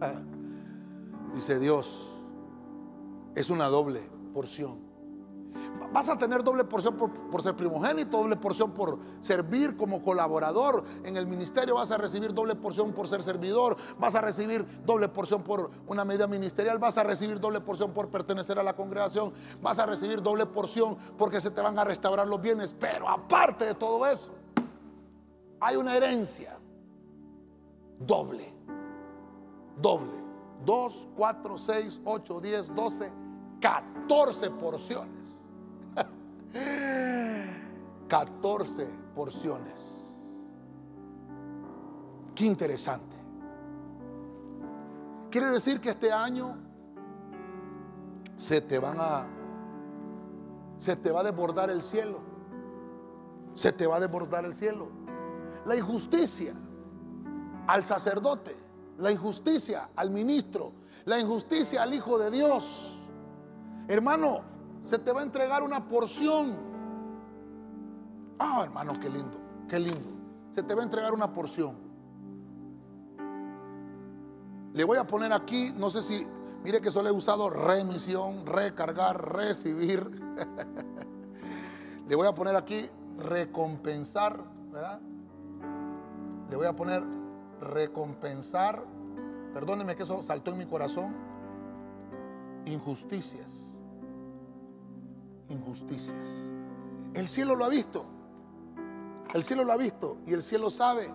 [0.00, 0.22] Ah,
[1.34, 2.08] dice Dios,
[3.34, 4.86] es una doble porción.
[5.92, 10.84] Vas a tener doble porción por, ser primogénito, doble porción por servir como colaborador.
[11.04, 15.08] En el ministerio, vas a recibir doble porción por ser servidor, vas a recibir doble
[15.08, 19.32] porción por una medida ministerial, vas a recibir doble porción por pertenecer a la congregación,
[19.62, 23.64] vas a recibir doble porción porque se te van a restaurar los bienes, pero aparte
[23.64, 24.32] de todo eso,
[25.60, 26.58] hay una herencia
[27.98, 28.52] doble,
[29.80, 30.25] doble,
[30.64, 33.12] 2, 4, 6, 8, 10, 12,
[33.60, 35.38] 14 porciones.
[38.08, 40.14] 14 porciones.
[42.34, 43.16] Qué interesante.
[45.30, 46.56] Quiere decir que este año
[48.36, 49.26] se te van a
[50.76, 52.20] se te va a desbordar el cielo.
[53.54, 54.88] Se te va a desbordar el cielo.
[55.64, 56.54] La injusticia
[57.66, 58.54] al sacerdote,
[58.98, 60.72] la injusticia al ministro,
[61.04, 62.98] la injusticia al hijo de Dios.
[63.88, 64.40] Hermano,
[64.84, 66.56] se te va a entregar una porción.
[68.38, 69.38] Ah, hermano, qué lindo,
[69.68, 70.10] qué lindo.
[70.50, 71.76] Se te va a entregar una porción.
[74.72, 76.26] Le voy a poner aquí, no sé si,
[76.62, 80.10] mire que solo he usado remisión, recargar, recibir.
[82.08, 82.88] Le voy a poner aquí
[83.18, 85.00] recompensar, ¿verdad?
[86.50, 87.02] Le voy a poner
[87.60, 88.84] recompensar,
[89.52, 91.14] perdóneme que eso saltó en mi corazón,
[92.66, 93.76] injusticias
[95.48, 96.26] injusticias.
[97.14, 98.04] El cielo lo ha visto.
[99.34, 101.12] El cielo lo ha visto y el cielo sabe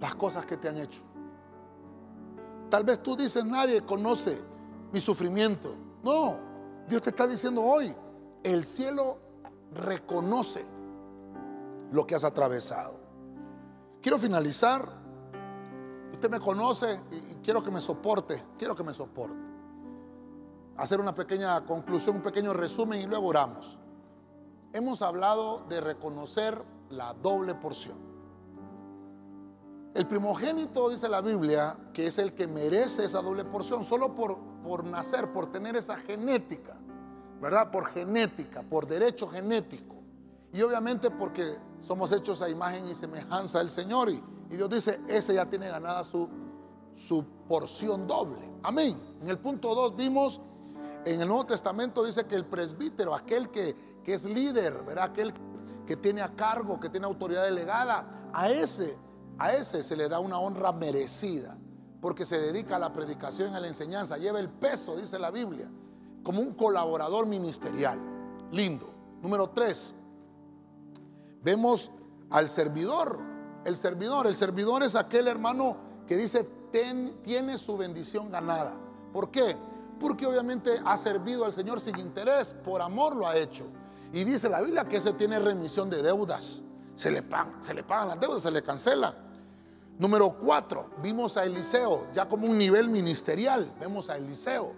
[0.00, 1.02] las cosas que te han hecho.
[2.68, 4.40] Tal vez tú dices, nadie conoce
[4.92, 5.74] mi sufrimiento.
[6.02, 6.36] No,
[6.88, 7.94] Dios te está diciendo hoy,
[8.42, 9.18] el cielo
[9.74, 10.64] reconoce
[11.90, 12.99] lo que has atravesado.
[14.00, 15.00] Quiero finalizar.
[16.12, 19.50] Usted me conoce y quiero que me soporte, quiero que me soporte
[20.80, 23.78] hacer una pequeña conclusión, un pequeño resumen y luego oramos.
[24.72, 27.98] Hemos hablado de reconocer la doble porción.
[29.92, 34.38] El primogénito, dice la Biblia, que es el que merece esa doble porción, solo por,
[34.62, 36.78] por nacer, por tener esa genética,
[37.42, 37.70] ¿verdad?
[37.70, 39.96] Por genética, por derecho genético.
[40.52, 44.10] Y obviamente porque somos hechos a imagen y semejanza del Señor.
[44.10, 46.28] Y, Dios dice, ese ya tiene ganada su,
[47.48, 48.50] porción doble.
[48.62, 48.98] Amén.
[49.20, 50.40] En el punto 2 vimos
[51.04, 53.74] en el Nuevo Testamento dice que el presbítero, aquel que,
[54.04, 55.04] es líder, ¿verdad?
[55.04, 55.32] aquel
[55.86, 58.98] que tiene a cargo, que tiene autoridad delegada, a ese,
[59.38, 61.56] a ese se le da una honra merecida,
[62.00, 65.70] porque se dedica a la predicación a la enseñanza, lleva el peso, dice la Biblia,
[66.24, 68.00] como un colaborador ministerial.
[68.50, 68.92] Lindo.
[69.22, 69.94] Número tres,
[71.42, 71.90] vemos
[72.30, 73.18] al servidor.
[73.64, 75.76] El servidor, el servidor es aquel hermano
[76.06, 76.48] que dice,
[77.22, 78.74] tiene su bendición ganada.
[79.12, 79.56] ¿Por qué?
[80.00, 83.66] porque obviamente ha servido al Señor sin interés, por amor lo ha hecho.
[84.12, 86.64] Y dice la Biblia que ese tiene remisión de deudas.
[86.94, 89.14] Se le, pagan, se le pagan las deudas, se le cancela.
[89.98, 94.72] Número cuatro, vimos a Eliseo, ya como un nivel ministerial, vemos a Eliseo.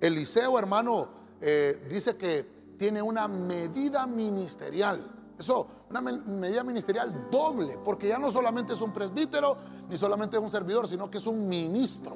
[0.00, 1.08] Eliseo, hermano,
[1.40, 2.48] eh, dice que
[2.78, 5.04] tiene una medida ministerial.
[5.40, 9.56] Eso, una medida ministerial doble, porque ya no solamente es un presbítero,
[9.88, 12.14] ni solamente es un servidor, sino que es un ministro.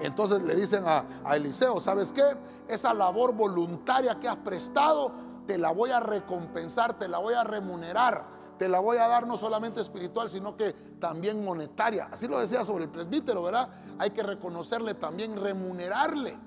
[0.00, 1.04] Entonces le dicen a,
[1.34, 2.22] Eliseo, ¿sabes qué?
[2.66, 5.12] Esa labor voluntaria que has prestado,
[5.46, 8.24] te la voy a recompensar, te la voy a remunerar,
[8.58, 12.08] te la voy a dar no solamente espiritual, sino que también monetaria.
[12.10, 13.68] Así lo decía sobre el presbítero, ¿verdad?
[13.98, 16.38] Hay que reconocerle también, remunerarle.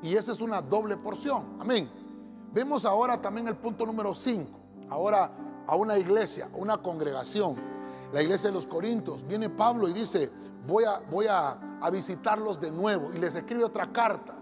[0.00, 1.56] Y esa es una doble porción.
[1.58, 1.90] Amén.
[2.52, 4.66] Vemos ahora también el punto número 5.
[4.88, 5.32] Ahora
[5.66, 7.56] a una iglesia, a una congregación,
[8.12, 9.26] la iglesia de los Corintios.
[9.26, 10.30] Viene Pablo y dice,
[10.66, 11.58] voy a, voy a,
[11.90, 13.12] visitarlos de nuevo.
[13.14, 14.34] Y les escribe otra carta,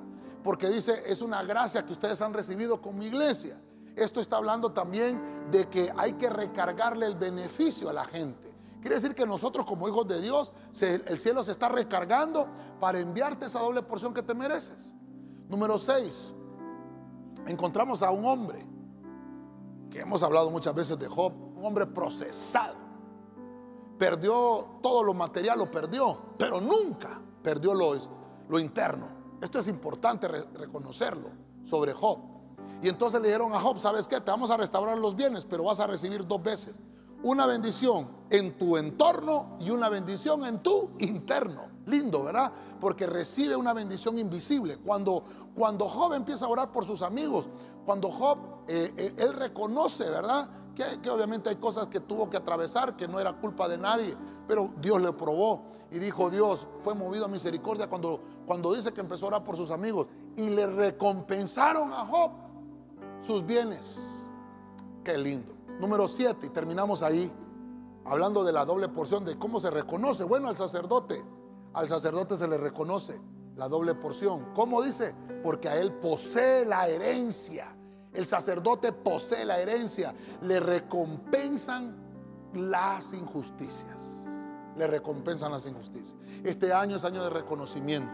[0.42, 3.60] porque dice, es una gracia que ustedes han recibido con mi iglesia.
[3.96, 5.20] Esto está hablando también
[5.50, 8.52] de que hay que recargarle el beneficio a la gente.
[8.80, 12.48] Quiere decir que nosotros como hijos de Dios, el cielo se está recargando
[12.80, 14.94] para enviarte esa doble porción que te mereces.
[15.48, 16.34] Número 6.
[17.46, 18.66] Encontramos a un hombre,
[19.98, 22.84] hemos hablado muchas veces de Job, un hombre procesado
[23.98, 27.94] perdió todo lo material, lo perdió, pero nunca perdió lo,
[28.48, 29.08] lo interno.
[29.40, 31.30] Esto es importante reconocerlo
[31.64, 32.18] sobre Job.
[32.82, 34.20] Y entonces le dijeron a Job, ¿sabes qué?
[34.20, 36.80] Te vamos a restaurar los bienes, pero vas a recibir dos veces.
[37.22, 41.68] una bendición en tu entorno y una bendición en tu interno.
[41.86, 42.52] Lindo, ¿verdad?
[42.80, 44.76] Porque recibe una bendición invisible.
[44.76, 45.24] Cuando,
[45.54, 47.48] cuando Job empieza a orar por sus amigos,
[47.84, 50.48] cuando Job, eh, eh, él reconoce, ¿verdad?
[50.74, 54.16] Que, obviamente hay cosas que tuvo que atravesar, que no era culpa de nadie,
[54.48, 59.00] pero Dios le probó y dijo, Dios fue movido a misericordia cuando, cuando dice que
[59.00, 62.32] empezó a orar por sus amigos y le recompensaron a Job
[63.20, 64.26] sus bienes.
[65.04, 65.52] Qué lindo.
[65.78, 67.30] Número 7, y terminamos ahí,
[68.04, 70.24] hablando de la doble porción, de cómo se reconoce.
[70.24, 71.24] Bueno, al sacerdote
[71.74, 73.20] al sacerdote se le reconoce
[73.56, 74.52] la doble porción.
[74.54, 75.12] ¿Cómo dice?
[75.42, 77.73] Porque a él posee la herencia.
[78.14, 80.14] El sacerdote posee la herencia.
[80.42, 81.96] Le recompensan
[82.54, 84.22] las injusticias.
[84.76, 86.16] Le recompensan las injusticias.
[86.42, 88.10] Este año es año de reconocimiento.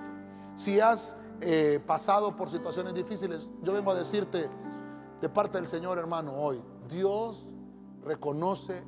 [0.55, 4.51] Si has eh, pasado por situaciones difíciles, yo vengo a decirte
[5.21, 7.47] de parte del Señor, hermano, hoy, Dios
[8.03, 8.83] reconoce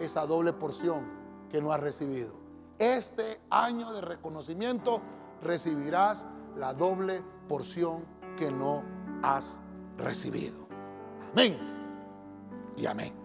[0.00, 1.04] esa doble porción
[1.50, 2.44] que no has recibido
[2.78, 5.00] este año de reconocimiento
[5.42, 8.04] recibirás la doble porción
[8.36, 8.82] que no
[9.22, 9.60] has
[9.98, 10.68] recibido.
[11.32, 11.56] Amén
[12.76, 13.23] y amén.